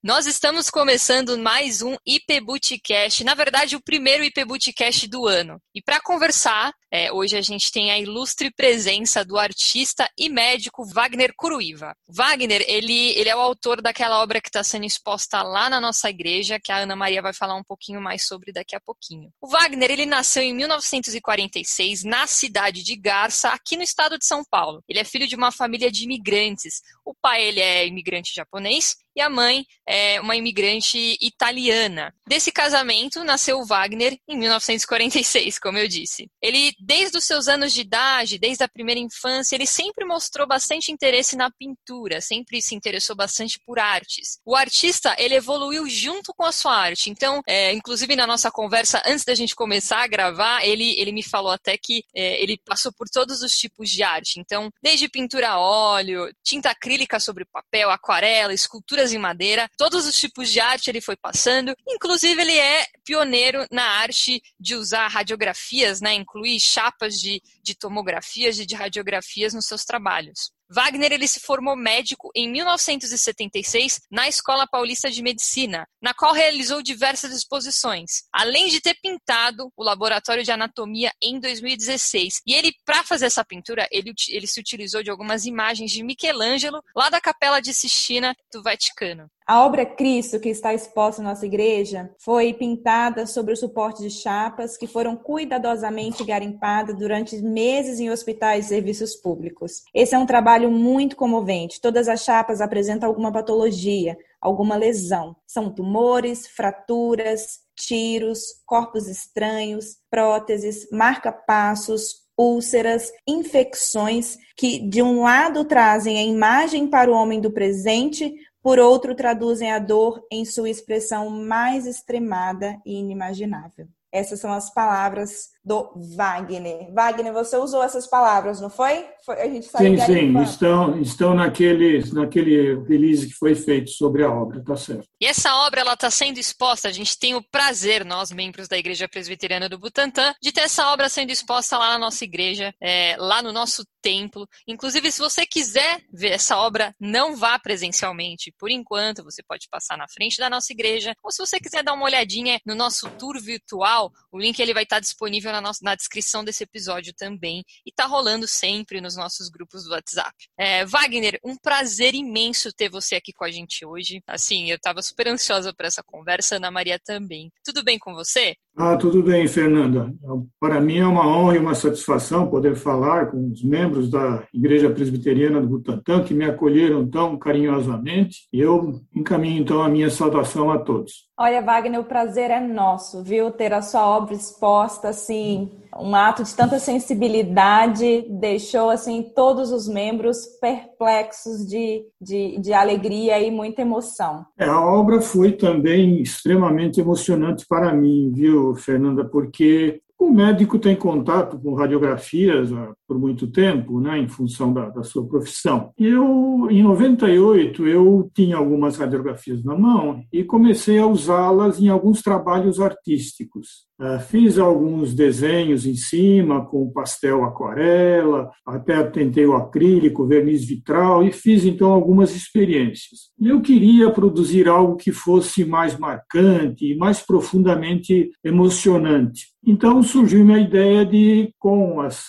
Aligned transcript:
Nós 0.00 0.26
estamos 0.26 0.70
começando 0.70 1.36
mais 1.36 1.82
um 1.82 1.96
IP 2.06 2.40
Bootcast, 2.40 3.24
na 3.24 3.34
verdade 3.34 3.74
o 3.74 3.82
primeiro 3.82 4.22
IP 4.22 4.44
Bootcast 4.44 5.08
do 5.08 5.26
ano. 5.26 5.60
E 5.74 5.82
para 5.82 6.00
conversar, 6.00 6.72
é, 6.88 7.12
hoje 7.12 7.36
a 7.36 7.40
gente 7.40 7.72
tem 7.72 7.90
a 7.90 7.98
ilustre 7.98 8.48
presença 8.52 9.24
do 9.24 9.36
artista 9.36 10.08
e 10.16 10.28
médico 10.28 10.86
Wagner 10.86 11.32
Curuiva. 11.36 11.96
Wagner, 12.08 12.64
ele, 12.68 13.10
ele 13.18 13.28
é 13.28 13.34
o 13.34 13.40
autor 13.40 13.82
daquela 13.82 14.22
obra 14.22 14.40
que 14.40 14.48
está 14.48 14.62
sendo 14.62 14.86
exposta 14.86 15.42
lá 15.42 15.68
na 15.68 15.80
nossa 15.80 16.08
igreja, 16.08 16.60
que 16.62 16.70
a 16.70 16.78
Ana 16.78 16.94
Maria 16.94 17.20
vai 17.20 17.34
falar 17.34 17.56
um 17.56 17.64
pouquinho 17.64 18.00
mais 18.00 18.24
sobre 18.24 18.52
daqui 18.52 18.76
a 18.76 18.80
pouquinho. 18.80 19.30
O 19.40 19.48
Wagner, 19.48 19.90
ele 19.90 20.06
nasceu 20.06 20.44
em 20.44 20.54
1946 20.54 22.04
na 22.04 22.24
cidade 22.28 22.84
de 22.84 22.94
Garça, 22.94 23.48
aqui 23.48 23.76
no 23.76 23.82
estado 23.82 24.16
de 24.16 24.24
São 24.24 24.44
Paulo. 24.48 24.80
Ele 24.88 25.00
é 25.00 25.04
filho 25.04 25.26
de 25.26 25.34
uma 25.34 25.50
família 25.50 25.90
de 25.90 26.04
imigrantes. 26.04 26.82
O 27.04 27.12
pai, 27.20 27.42
ele 27.42 27.60
é 27.60 27.84
imigrante 27.84 28.32
japonês 28.32 28.96
e 29.18 29.20
a 29.20 29.28
mãe 29.28 29.66
é 29.84 30.20
uma 30.20 30.36
imigrante 30.36 31.18
italiana. 31.20 32.14
Desse 32.24 32.52
casamento 32.52 33.24
nasceu 33.24 33.64
Wagner 33.64 34.16
em 34.28 34.38
1946, 34.38 35.58
como 35.58 35.76
eu 35.76 35.88
disse. 35.88 36.30
Ele, 36.40 36.72
desde 36.78 37.18
os 37.18 37.24
seus 37.24 37.48
anos 37.48 37.72
de 37.72 37.80
idade, 37.80 38.38
desde 38.38 38.62
a 38.62 38.68
primeira 38.68 39.00
infância, 39.00 39.56
ele 39.56 39.66
sempre 39.66 40.04
mostrou 40.04 40.46
bastante 40.46 40.92
interesse 40.92 41.34
na 41.34 41.50
pintura, 41.50 42.20
sempre 42.20 42.62
se 42.62 42.76
interessou 42.76 43.16
bastante 43.16 43.58
por 43.66 43.80
artes. 43.80 44.38
O 44.46 44.54
artista, 44.54 45.16
ele 45.18 45.34
evoluiu 45.34 45.88
junto 45.88 46.32
com 46.32 46.44
a 46.44 46.52
sua 46.52 46.76
arte. 46.76 47.10
Então, 47.10 47.40
é, 47.44 47.72
inclusive 47.72 48.14
na 48.14 48.26
nossa 48.26 48.52
conversa, 48.52 49.02
antes 49.04 49.24
da 49.24 49.34
gente 49.34 49.56
começar 49.56 50.04
a 50.04 50.06
gravar, 50.06 50.64
ele, 50.64 50.94
ele 51.00 51.10
me 51.10 51.24
falou 51.24 51.50
até 51.50 51.76
que 51.76 52.04
é, 52.14 52.40
ele 52.40 52.56
passou 52.64 52.92
por 52.92 53.08
todos 53.08 53.42
os 53.42 53.58
tipos 53.58 53.90
de 53.90 54.04
arte. 54.04 54.38
Então, 54.38 54.70
desde 54.80 55.08
pintura 55.08 55.50
a 55.50 55.58
óleo, 55.58 56.32
tinta 56.44 56.70
acrílica 56.70 57.18
sobre 57.18 57.44
papel, 57.44 57.90
aquarela, 57.90 58.54
esculturas 58.54 59.07
em 59.12 59.18
madeira, 59.18 59.68
todos 59.76 60.06
os 60.06 60.18
tipos 60.18 60.50
de 60.50 60.60
arte 60.60 60.88
ele 60.88 61.00
foi 61.00 61.16
passando. 61.16 61.74
Inclusive, 61.86 62.40
ele 62.40 62.56
é 62.56 62.86
pioneiro 63.04 63.66
na 63.70 63.84
arte 63.84 64.42
de 64.58 64.74
usar 64.74 65.08
radiografias, 65.08 66.00
né, 66.00 66.14
incluir 66.14 66.60
chapas 66.60 67.20
de, 67.20 67.42
de 67.62 67.74
tomografias 67.74 68.58
e 68.58 68.66
de 68.66 68.74
radiografias 68.74 69.54
nos 69.54 69.66
seus 69.66 69.84
trabalhos. 69.84 70.50
Wagner 70.70 71.12
ele 71.12 71.26
se 71.26 71.40
formou 71.40 71.74
médico 71.74 72.30
em 72.34 72.50
1976 72.50 74.00
na 74.10 74.28
Escola 74.28 74.66
Paulista 74.66 75.10
de 75.10 75.22
Medicina, 75.22 75.86
na 76.00 76.12
qual 76.12 76.32
realizou 76.32 76.82
diversas 76.82 77.32
exposições, 77.32 78.24
além 78.32 78.68
de 78.68 78.80
ter 78.80 78.94
pintado 79.00 79.72
o 79.76 79.82
laboratório 79.82 80.44
de 80.44 80.52
anatomia 80.52 81.10
em 81.22 81.40
2016. 81.40 82.42
E 82.46 82.54
ele, 82.54 82.72
para 82.84 83.02
fazer 83.02 83.26
essa 83.26 83.44
pintura, 83.44 83.88
ele, 83.90 84.12
ele 84.28 84.46
se 84.46 84.60
utilizou 84.60 85.02
de 85.02 85.10
algumas 85.10 85.46
imagens 85.46 85.90
de 85.90 86.02
Michelangelo, 86.02 86.82
lá 86.94 87.08
da 87.08 87.20
Capela 87.20 87.60
de 87.60 87.72
Sistina 87.72 88.34
do 88.52 88.62
Vaticano. 88.62 89.30
A 89.48 89.64
obra 89.64 89.86
Cristo, 89.86 90.38
que 90.38 90.50
está 90.50 90.74
exposta 90.74 91.22
na 91.22 91.30
nossa 91.30 91.46
igreja, 91.46 92.10
foi 92.18 92.52
pintada 92.52 93.24
sobre 93.24 93.54
o 93.54 93.56
suporte 93.56 94.02
de 94.02 94.10
chapas 94.10 94.76
que 94.76 94.86
foram 94.86 95.16
cuidadosamente 95.16 96.22
garimpadas 96.22 96.94
durante 96.94 97.34
meses 97.38 97.98
em 97.98 98.10
hospitais 98.10 98.66
e 98.66 98.68
serviços 98.68 99.16
públicos. 99.16 99.84
Esse 99.94 100.14
é 100.14 100.18
um 100.18 100.26
trabalho 100.26 100.70
muito 100.70 101.16
comovente. 101.16 101.80
Todas 101.80 102.08
as 102.08 102.24
chapas 102.24 102.60
apresentam 102.60 103.08
alguma 103.08 103.32
patologia, 103.32 104.18
alguma 104.38 104.76
lesão. 104.76 105.34
São 105.46 105.70
tumores, 105.70 106.46
fraturas, 106.46 107.60
tiros, 107.74 108.62
corpos 108.66 109.08
estranhos, 109.08 109.96
próteses, 110.10 110.86
marca-passos, 110.92 112.28
úlceras, 112.38 113.10
infecções 113.26 114.38
que, 114.56 114.78
de 114.78 115.02
um 115.02 115.22
lado, 115.22 115.64
trazem 115.64 116.18
a 116.18 116.22
imagem 116.22 116.86
para 116.86 117.10
o 117.10 117.14
homem 117.14 117.40
do 117.40 117.50
presente, 117.50 118.32
por 118.68 118.78
outro, 118.78 119.14
traduzem 119.14 119.72
a 119.72 119.78
dor 119.78 120.22
em 120.30 120.44
sua 120.44 120.68
expressão 120.68 121.30
mais 121.30 121.86
extremada 121.86 122.78
e 122.84 122.98
inimaginável. 122.98 123.88
Essas 124.12 124.40
são 124.40 124.52
as 124.52 124.68
palavras 124.68 125.48
do 125.68 125.92
Wagner. 126.16 126.90
Wagner, 126.94 127.30
você 127.30 127.58
usou 127.58 127.82
essas 127.82 128.06
palavras, 128.06 128.58
não 128.58 128.70
foi? 128.70 129.04
foi 129.22 129.38
a 129.38 129.46
gente 129.46 129.66
sim, 129.66 129.98
sim, 129.98 130.42
estão, 130.42 130.98
estão 130.98 131.34
naquele, 131.34 132.02
naquele 132.10 132.82
release 132.88 133.28
que 133.28 133.34
foi 133.34 133.54
feito 133.54 133.90
sobre 133.90 134.24
a 134.24 134.30
obra, 134.30 134.64
tá 134.64 134.74
certo. 134.74 135.06
E 135.20 135.26
essa 135.26 135.54
obra 135.66 135.82
ela 135.82 135.92
está 135.92 136.10
sendo 136.10 136.38
exposta, 136.38 136.88
a 136.88 136.92
gente 136.92 137.18
tem 137.18 137.34
o 137.34 137.42
prazer, 137.50 138.02
nós, 138.02 138.32
membros 138.32 138.66
da 138.66 138.78
Igreja 138.78 139.06
Presbiteriana 139.06 139.68
do 139.68 139.78
Butantã, 139.78 140.34
de 140.40 140.50
ter 140.50 140.62
essa 140.62 140.90
obra 140.90 141.10
sendo 141.10 141.30
exposta 141.30 141.76
lá 141.76 141.90
na 141.90 141.98
nossa 141.98 142.24
igreja, 142.24 142.72
é, 142.80 143.14
lá 143.18 143.42
no 143.42 143.52
nosso 143.52 143.84
templo. 144.00 144.48
Inclusive, 144.66 145.12
se 145.12 145.18
você 145.18 145.44
quiser 145.44 146.00
ver 146.10 146.30
essa 146.30 146.56
obra, 146.56 146.94
não 146.98 147.36
vá 147.36 147.58
presencialmente. 147.58 148.54
Por 148.58 148.70
enquanto, 148.70 149.22
você 149.22 149.42
pode 149.42 149.68
passar 149.70 149.98
na 149.98 150.08
frente 150.08 150.38
da 150.38 150.48
nossa 150.48 150.72
igreja, 150.72 151.14
ou 151.22 151.30
se 151.30 151.44
você 151.44 151.60
quiser 151.60 151.82
dar 151.82 151.92
uma 151.92 152.06
olhadinha 152.06 152.58
no 152.64 152.74
nosso 152.74 153.10
tour 153.18 153.38
virtual, 153.38 154.10
o 154.32 154.38
link 154.38 154.58
ele 154.58 154.72
vai 154.72 154.84
estar 154.84 155.00
disponível 155.00 155.52
na, 155.52 155.57
nossa, 155.60 155.80
na 155.82 155.94
descrição 155.94 156.44
desse 156.44 156.64
episódio 156.64 157.12
também. 157.14 157.64
E 157.86 157.92
tá 157.92 158.06
rolando 158.06 158.46
sempre 158.46 159.00
nos 159.00 159.16
nossos 159.16 159.48
grupos 159.48 159.84
do 159.84 159.90
WhatsApp. 159.90 160.34
É, 160.58 160.84
Wagner, 160.84 161.38
um 161.44 161.56
prazer 161.56 162.14
imenso 162.14 162.72
ter 162.72 162.88
você 162.88 163.16
aqui 163.16 163.32
com 163.32 163.44
a 163.44 163.50
gente 163.50 163.84
hoje. 163.84 164.20
Assim, 164.26 164.70
eu 164.70 164.76
estava 164.76 165.02
super 165.02 165.28
ansiosa 165.28 165.72
por 165.74 165.86
essa 165.86 166.02
conversa, 166.02 166.56
Ana 166.56 166.70
Maria 166.70 166.98
também. 166.98 167.50
Tudo 167.64 167.82
bem 167.82 167.98
com 167.98 168.14
você? 168.14 168.54
Ah, 168.80 168.96
tudo 168.96 169.24
bem, 169.24 169.48
Fernanda. 169.48 170.14
Para 170.60 170.80
mim 170.80 170.98
é 170.98 171.04
uma 171.04 171.26
honra 171.26 171.56
e 171.56 171.58
uma 171.58 171.74
satisfação 171.74 172.46
poder 172.46 172.76
falar 172.76 173.26
com 173.26 173.50
os 173.50 173.60
membros 173.64 174.08
da 174.08 174.44
Igreja 174.54 174.88
Presbiteriana 174.88 175.60
do 175.60 175.66
Butantã, 175.66 176.22
que 176.22 176.32
me 176.32 176.44
acolheram 176.44 177.04
tão 177.04 177.36
carinhosamente. 177.36 178.46
Eu 178.52 179.00
encaminho 179.12 179.62
então 179.62 179.82
a 179.82 179.88
minha 179.88 180.08
saudação 180.08 180.70
a 180.70 180.78
todos. 180.78 181.28
Olha, 181.36 181.60
Wagner, 181.60 181.98
o 181.98 182.04
prazer 182.04 182.52
é 182.52 182.60
nosso, 182.60 183.24
viu? 183.24 183.50
Ter 183.50 183.72
a 183.72 183.82
sua 183.82 184.06
obra 184.06 184.32
exposta, 184.32 185.08
assim, 185.08 185.72
um 186.00 186.14
ato 186.14 186.42
de 186.42 186.54
tanta 186.54 186.78
sensibilidade, 186.78 188.26
deixou, 188.30 188.90
assim, 188.90 189.22
todos 189.34 189.72
os 189.72 189.88
membros 189.88 190.46
perplexos 190.60 191.66
de, 191.66 192.04
de, 192.20 192.58
de 192.60 192.72
alegria 192.72 193.40
e 193.40 193.50
muita 193.50 193.82
emoção. 193.82 194.46
É, 194.58 194.64
a 194.64 194.80
obra 194.80 195.20
foi 195.20 195.52
também 195.52 196.20
extremamente 196.22 197.00
emocionante 197.00 197.66
para 197.68 197.92
mim, 197.92 198.32
viu, 198.34 198.74
Fernanda? 198.74 199.24
Porque 199.24 200.00
o 200.18 200.30
médico 200.30 200.80
tem 200.80 200.96
contato 200.96 201.56
com 201.58 201.74
radiografias 201.74 202.70
por 203.06 203.18
muito 203.18 203.46
tempo, 203.46 204.00
né, 204.00 204.18
em 204.18 204.26
função 204.26 204.72
da, 204.72 204.88
da, 204.90 205.04
sua 205.04 205.24
profissão. 205.24 205.92
Eu, 205.96 206.66
em 206.70 206.82
98, 206.82 207.86
eu 207.86 208.28
tinha 208.34 208.56
algumas 208.56 208.96
radiografias 208.96 209.62
na 209.62 209.76
mão 209.76 210.24
e 210.32 210.42
comecei 210.42 210.98
a 210.98 211.06
usá-las 211.06 211.80
em 211.80 211.88
alguns 211.88 212.20
trabalhos 212.20 212.80
artísticos. 212.80 213.87
Uh, 214.00 214.20
fiz 214.20 214.58
alguns 214.58 215.12
desenhos 215.12 215.84
em 215.84 215.94
cima 215.94 216.64
com 216.64 216.90
pastel 216.92 217.42
aquarela, 217.42 218.48
até 218.64 219.02
tentei 219.02 219.44
o 219.44 219.56
acrílico, 219.56 220.26
verniz 220.26 220.64
vitral 220.64 221.24
e 221.24 221.32
fiz 221.32 221.64
então 221.64 221.90
algumas 221.90 222.34
experiências. 222.36 223.32
Eu 223.40 223.60
queria 223.60 224.10
produzir 224.10 224.68
algo 224.68 224.96
que 224.96 225.10
fosse 225.10 225.64
mais 225.64 225.98
marcante 225.98 226.92
e 226.92 226.96
mais 226.96 227.20
profundamente 227.20 228.30
emocionante. 228.44 229.48
Então 229.66 230.02
surgiu 230.02 230.50
a 230.52 230.58
ideia 230.58 231.04
de, 231.04 231.52
com 231.58 232.00
as, 232.00 232.28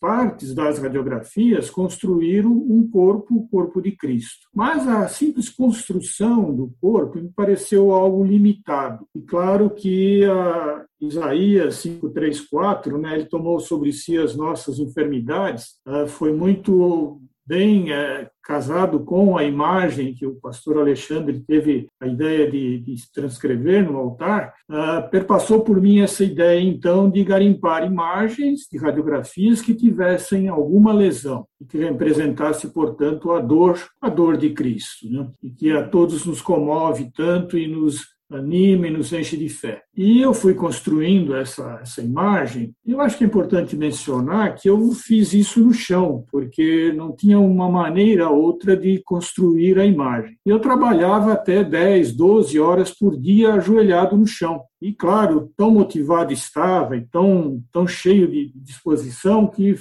partes 0.00 0.54
das 0.54 0.78
radiografias, 0.78 1.70
construir 1.70 2.46
um 2.46 2.88
corpo, 2.90 3.36
o 3.36 3.48
corpo 3.48 3.80
de 3.80 3.92
Cristo. 3.92 4.48
Mas 4.52 4.88
a 4.88 5.06
simples 5.06 5.48
construção 5.48 6.54
do 6.54 6.74
corpo 6.80 7.20
me 7.20 7.30
pareceu 7.30 7.92
algo 7.92 8.24
limitado. 8.24 9.06
E 9.14 9.20
claro 9.20 9.70
que 9.70 10.24
a 10.24 10.84
Isaías 11.00 11.76
5:3-4, 11.76 12.98
né, 12.98 13.14
ele 13.14 13.26
tomou 13.26 13.60
sobre 13.60 13.92
si 13.92 14.16
as 14.16 14.36
nossas 14.36 14.78
enfermidades, 14.78 15.74
uh, 15.86 16.06
foi 16.06 16.32
muito 16.32 17.20
bem 17.46 17.92
é, 17.92 18.28
casado 18.42 19.00
com 19.00 19.36
a 19.36 19.44
imagem 19.44 20.14
que 20.14 20.26
o 20.26 20.36
pastor 20.36 20.78
Alexandre 20.78 21.40
teve 21.40 21.88
a 22.00 22.06
ideia 22.06 22.50
de, 22.50 22.78
de 22.78 22.94
transcrever 23.12 23.84
no 23.84 23.98
altar, 23.98 24.54
uh, 24.70 25.08
perpassou 25.10 25.60
por 25.60 25.80
mim 25.80 26.00
essa 26.00 26.24
ideia, 26.24 26.60
então, 26.60 27.10
de 27.10 27.22
garimpar 27.22 27.84
imagens 27.84 28.66
de 28.70 28.78
radiografias 28.78 29.60
que 29.60 29.74
tivessem 29.74 30.48
alguma 30.48 30.92
lesão 30.92 31.46
e 31.60 31.64
que 31.64 31.78
representasse, 31.78 32.68
portanto, 32.68 33.30
a 33.32 33.40
dor, 33.40 33.78
a 34.00 34.08
dor 34.08 34.36
de 34.36 34.50
Cristo, 34.50 35.08
né? 35.10 35.28
e 35.42 35.50
que 35.50 35.70
a 35.70 35.86
todos 35.86 36.24
nos 36.24 36.40
comove 36.40 37.10
tanto 37.14 37.58
e 37.58 37.66
nos 37.66 38.13
anima 38.30 38.86
e 38.86 38.90
nos 38.90 39.12
enche 39.12 39.36
de 39.36 39.48
fé. 39.48 39.82
E 39.96 40.20
eu 40.20 40.34
fui 40.34 40.54
construindo 40.54 41.34
essa, 41.34 41.78
essa 41.82 42.02
imagem. 42.02 42.74
Eu 42.86 43.00
acho 43.00 43.18
que 43.18 43.24
é 43.24 43.26
importante 43.26 43.76
mencionar 43.76 44.54
que 44.54 44.68
eu 44.68 44.90
fiz 44.92 45.32
isso 45.32 45.60
no 45.60 45.72
chão, 45.72 46.24
porque 46.30 46.92
não 46.92 47.14
tinha 47.14 47.38
uma 47.38 47.68
maneira 47.68 48.28
outra 48.28 48.76
de 48.76 49.00
construir 49.04 49.78
a 49.78 49.84
imagem. 49.84 50.36
Eu 50.44 50.58
trabalhava 50.58 51.32
até 51.32 51.62
10, 51.62 52.16
12 52.16 52.58
horas 52.58 52.90
por 52.90 53.18
dia 53.18 53.54
ajoelhado 53.54 54.16
no 54.16 54.26
chão. 54.26 54.62
E, 54.80 54.92
claro, 54.92 55.50
tão 55.56 55.70
motivado 55.70 56.32
estava 56.32 56.96
e 56.96 57.06
tão, 57.06 57.62
tão 57.72 57.86
cheio 57.86 58.30
de 58.30 58.52
disposição 58.54 59.46
que, 59.46 59.74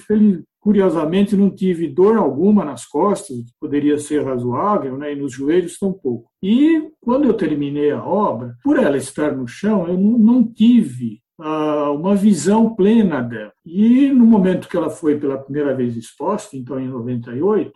curiosamente, 0.64 1.36
não 1.36 1.54
tive 1.54 1.90
dor 1.90 2.16
alguma 2.16 2.64
nas 2.64 2.86
costas, 2.86 3.36
que 3.36 3.52
poderia 3.60 3.98
ser 3.98 4.24
razoável, 4.24 4.98
né, 4.98 5.12
e 5.12 5.16
nos 5.16 5.34
joelhos 5.34 5.78
tampouco. 5.78 6.32
E 6.42 6.90
quando 7.02 7.26
eu 7.26 7.34
terminei 7.34 7.92
a 7.92 8.02
obra, 8.02 8.56
por 8.64 8.80
ela 8.80 8.96
estar 8.96 9.36
no 9.36 9.46
chão, 9.46 9.86
eu 9.90 9.98
não 9.98 10.42
tive 10.42 11.20
uma 11.40 12.16
visão 12.16 12.76
plena 12.76 13.22
dela. 13.22 13.52
E 13.66 14.10
no 14.10 14.26
momento 14.26 14.68
que 14.68 14.78
ela 14.78 14.90
foi 14.90 15.18
pela 15.18 15.38
primeira 15.38 15.74
vez 15.76 15.96
exposta, 15.96 16.56
então 16.56 16.80
em 16.80 16.88
98, 16.88 17.72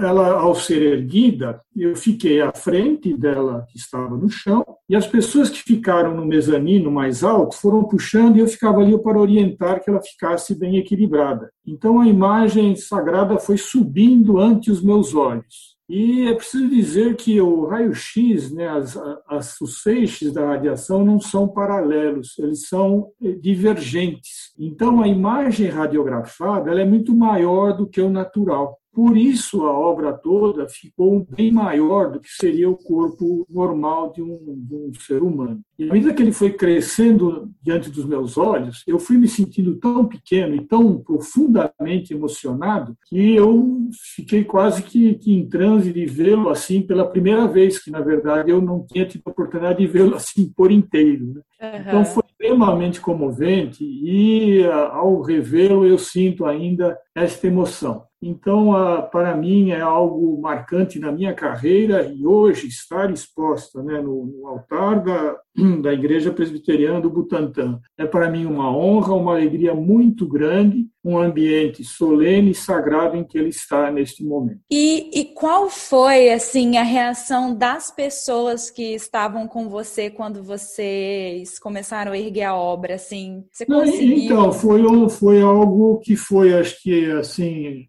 ela, 0.00 0.38
ao 0.38 0.54
ser 0.54 0.80
erguida, 0.82 1.60
eu 1.76 1.96
fiquei 1.96 2.40
à 2.40 2.52
frente 2.52 3.12
dela, 3.16 3.66
que 3.68 3.76
estava 3.76 4.16
no 4.16 4.28
chão, 4.28 4.64
e 4.88 4.94
as 4.94 5.06
pessoas 5.06 5.50
que 5.50 5.62
ficaram 5.62 6.14
no 6.14 6.24
mezanino 6.24 6.90
mais 6.90 7.24
alto 7.24 7.56
foram 7.56 7.84
puxando 7.84 8.36
e 8.36 8.40
eu 8.40 8.46
ficava 8.46 8.80
ali 8.80 8.96
para 9.02 9.18
orientar 9.18 9.82
que 9.82 9.90
ela 9.90 10.00
ficasse 10.00 10.56
bem 10.56 10.76
equilibrada. 10.76 11.50
Então 11.66 12.00
a 12.00 12.06
imagem 12.06 12.76
sagrada 12.76 13.38
foi 13.38 13.56
subindo 13.56 14.38
ante 14.38 14.70
os 14.70 14.80
meus 14.80 15.14
olhos. 15.14 15.77
E 15.88 16.28
é 16.28 16.34
preciso 16.34 16.68
dizer 16.68 17.16
que 17.16 17.40
o 17.40 17.64
raio-x, 17.64 18.52
né, 18.52 18.68
as, 18.68 18.94
as, 19.26 19.58
os 19.58 19.78
feixes 19.80 20.34
da 20.34 20.46
radiação 20.46 21.02
não 21.02 21.18
são 21.18 21.48
paralelos, 21.48 22.38
eles 22.38 22.68
são 22.68 23.10
eh, 23.22 23.32
divergentes. 23.32 24.52
Então, 24.58 25.00
a 25.00 25.08
imagem 25.08 25.68
radiografada 25.68 26.70
ela 26.70 26.82
é 26.82 26.84
muito 26.84 27.16
maior 27.16 27.74
do 27.74 27.86
que 27.86 28.02
o 28.02 28.10
natural. 28.10 28.78
Por 28.98 29.16
isso, 29.16 29.64
a 29.64 29.72
obra 29.72 30.12
toda 30.12 30.68
ficou 30.68 31.24
bem 31.30 31.52
maior 31.52 32.10
do 32.10 32.18
que 32.18 32.30
seria 32.30 32.68
o 32.68 32.76
corpo 32.76 33.46
normal 33.48 34.12
de 34.12 34.20
um, 34.20 34.60
de 34.66 34.74
um, 34.74 34.92
ser 34.98 35.22
humano. 35.22 35.60
E 35.78 35.88
à 35.88 35.92
medida 35.92 36.12
que 36.12 36.20
ele 36.20 36.32
foi 36.32 36.52
crescendo 36.52 37.48
diante 37.62 37.90
dos 37.90 38.04
meus 38.04 38.36
olhos, 38.36 38.82
eu 38.88 38.98
fui 38.98 39.16
me 39.16 39.28
sentindo 39.28 39.76
tão 39.76 40.04
pequeno 40.04 40.56
e 40.56 40.66
tão 40.66 40.98
profundamente 40.98 42.12
emocionado 42.12 42.96
que 43.06 43.36
eu 43.36 43.88
fiquei 44.16 44.42
quase 44.42 44.82
que, 44.82 45.14
que 45.14 45.32
em 45.32 45.48
transe 45.48 45.92
de 45.92 46.04
vê-lo 46.04 46.48
assim 46.48 46.82
pela 46.82 47.08
primeira 47.08 47.46
vez, 47.46 47.80
que 47.80 47.92
na 47.92 48.00
verdade 48.00 48.50
eu 48.50 48.60
não 48.60 48.84
tinha 48.84 49.06
tido 49.06 49.22
a 49.26 49.30
oportunidade 49.30 49.78
de 49.78 49.86
vê-lo 49.86 50.16
assim 50.16 50.52
por 50.56 50.72
inteiro. 50.72 51.34
Né? 51.34 51.40
Uhum. 51.60 51.80
Então 51.80 52.04
foi 52.04 52.22
extremamente 52.28 53.00
comovente 53.00 53.84
e 53.84 54.64
ao 54.92 55.20
revê-lo 55.20 55.84
eu 55.84 55.98
sinto 55.98 56.46
ainda 56.46 56.96
esta 57.14 57.46
emoção. 57.46 58.06
Então, 58.20 58.70
para 59.12 59.36
mim, 59.36 59.70
é 59.70 59.80
algo 59.80 60.40
marcante 60.40 60.98
na 60.98 61.12
minha 61.12 61.32
carreira 61.32 62.02
e 62.02 62.26
hoje 62.26 62.66
estar 62.66 63.12
exposta 63.12 63.80
né, 63.80 64.00
no, 64.00 64.26
no, 64.26 64.46
altar 64.48 65.04
da, 65.04 65.36
da 65.82 65.92
Igreja 65.92 66.32
Presbiteriana 66.32 67.00
do 67.00 67.10
Butantã 67.10 67.78
é 67.96 68.04
para 68.04 68.28
mim 68.28 68.44
uma 68.44 68.76
honra, 68.76 69.14
uma 69.14 69.32
alegria 69.32 69.72
muito 69.72 70.26
grande, 70.26 70.86
um 71.04 71.18
ambiente 71.18 71.84
solene 71.84 72.50
e 72.50 72.54
sagrado 72.54 73.16
em 73.16 73.24
que 73.24 73.38
ele 73.38 73.48
está 73.48 73.90
neste 73.90 74.24
momento. 74.24 74.60
E, 74.70 75.10
e 75.20 75.24
qual 75.34 75.70
foi 75.70 76.30
assim 76.30 76.76
a 76.76 76.82
reação 76.82 77.54
das 77.54 77.90
pessoas 77.90 78.70
que 78.70 78.94
estavam 78.94 79.46
com 79.46 79.68
você 79.68 80.10
quando 80.10 80.42
vocês 80.42 81.58
começaram 81.58 82.12
a 82.12 82.18
erguer 82.18 82.44
a 82.44 82.54
obra? 82.54 82.96
Assim, 82.96 83.44
você 83.52 83.64
conseguiu? 83.64 84.24
Então, 84.24 84.52
foi, 84.52 84.82
foi 85.10 85.40
algo 85.40 85.98
que 86.00 86.16
foi, 86.16 86.54
acho 86.54 86.82
que 86.82 87.10
assim 87.12 87.88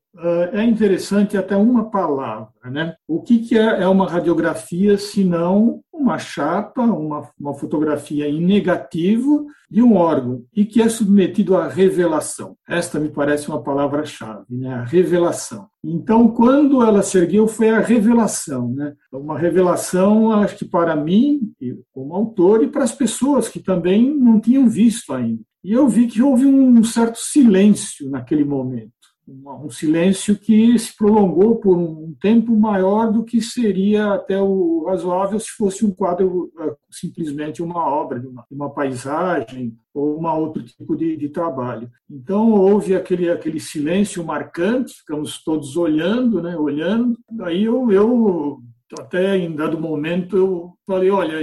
é 0.52 0.64
interessante 0.64 1.38
até 1.38 1.56
uma 1.56 1.90
palavra. 1.90 2.50
Né? 2.66 2.96
O 3.08 3.22
que, 3.22 3.58
é, 3.58 3.84
é 3.84 3.88
uma 3.88 4.10
radiografia 4.10 4.98
se 4.98 5.24
não 5.24 5.82
uma 5.94 6.18
chapa, 6.18 6.82
uma, 6.82 7.30
uma 7.40 7.54
fotografia 7.54 8.28
em 8.28 8.42
negativo 8.42 9.46
de 9.70 9.82
um 9.84 9.96
órgão 9.96 10.44
e 10.56 10.66
que 10.66 10.82
é 10.82 10.90
submetido 10.90 11.56
à 11.56 11.68
revelação? 11.68 12.56
Esta 12.68 13.00
me 13.00 13.10
parece 13.10 13.50
uma 13.50 13.62
palavra-chave, 13.62 14.46
né? 14.50 14.74
a 14.74 14.84
revelação. 14.84 15.68
Então, 15.84 16.30
quando 16.30 16.82
ela 16.82 17.02
se 17.04 17.18
ergueu, 17.18 17.48
foi 17.48 17.70
a 17.70 17.80
revelação. 17.80 18.70
Né? 18.70 18.94
Uma 19.12 19.38
revelação, 19.38 20.32
acho 20.32 20.58
que 20.58 20.66
para 20.66 20.96
mim, 20.96 21.54
como 21.94 22.14
autor, 22.14 22.64
e 22.64 22.68
para 22.68 22.84
as 22.84 22.92
pessoas 22.92 23.48
que 23.48 23.60
também 23.60 24.14
não 24.14 24.40
tinham 24.40 24.68
visto 24.68 25.14
ainda. 25.14 25.42
E 25.64 25.74
eu 25.74 25.88
vi 25.88 26.08
que 26.08 26.22
houve 26.22 26.46
um 26.46 26.82
certo 26.84 27.18
silêncio 27.18 28.10
naquele 28.10 28.46
momento 28.46 28.99
um 29.30 29.70
silêncio 29.70 30.38
que 30.38 30.78
se 30.78 30.96
prolongou 30.96 31.58
por 31.58 31.78
um 31.78 32.14
tempo 32.20 32.56
maior 32.56 33.12
do 33.12 33.24
que 33.24 33.42
seria 33.42 34.14
até 34.14 34.42
o 34.42 34.86
razoável 34.88 35.40
se 35.40 35.52
fosse 35.58 35.86
um 35.86 35.92
quadro 35.92 36.52
é, 36.60 36.76
simplesmente 36.90 37.62
uma 37.62 37.86
obra, 37.86 38.20
uma, 38.28 38.46
uma 38.50 38.70
paisagem 38.70 39.76
ou 39.94 40.18
uma 40.18 40.34
outro 40.36 40.64
tipo 40.64 40.96
de, 40.96 41.16
de, 41.16 41.30
trabalho. 41.30 41.90
Então 42.10 42.52
houve 42.52 42.96
aquele 42.96 43.30
aquele 43.30 43.60
silêncio 43.60 44.24
marcante, 44.24 44.96
ficamos 45.00 45.44
todos 45.44 45.78
olhando, 45.78 46.42
né, 46.42 46.58
olhando. 46.58 47.18
Aí 47.42 47.64
eu, 47.64 47.92
eu 47.92 48.62
até 48.98 49.38
em 49.38 49.56
dado 49.56 49.80
momento 49.80 50.36
eu 50.38 50.74
falei, 50.88 51.10
olha, 51.10 51.42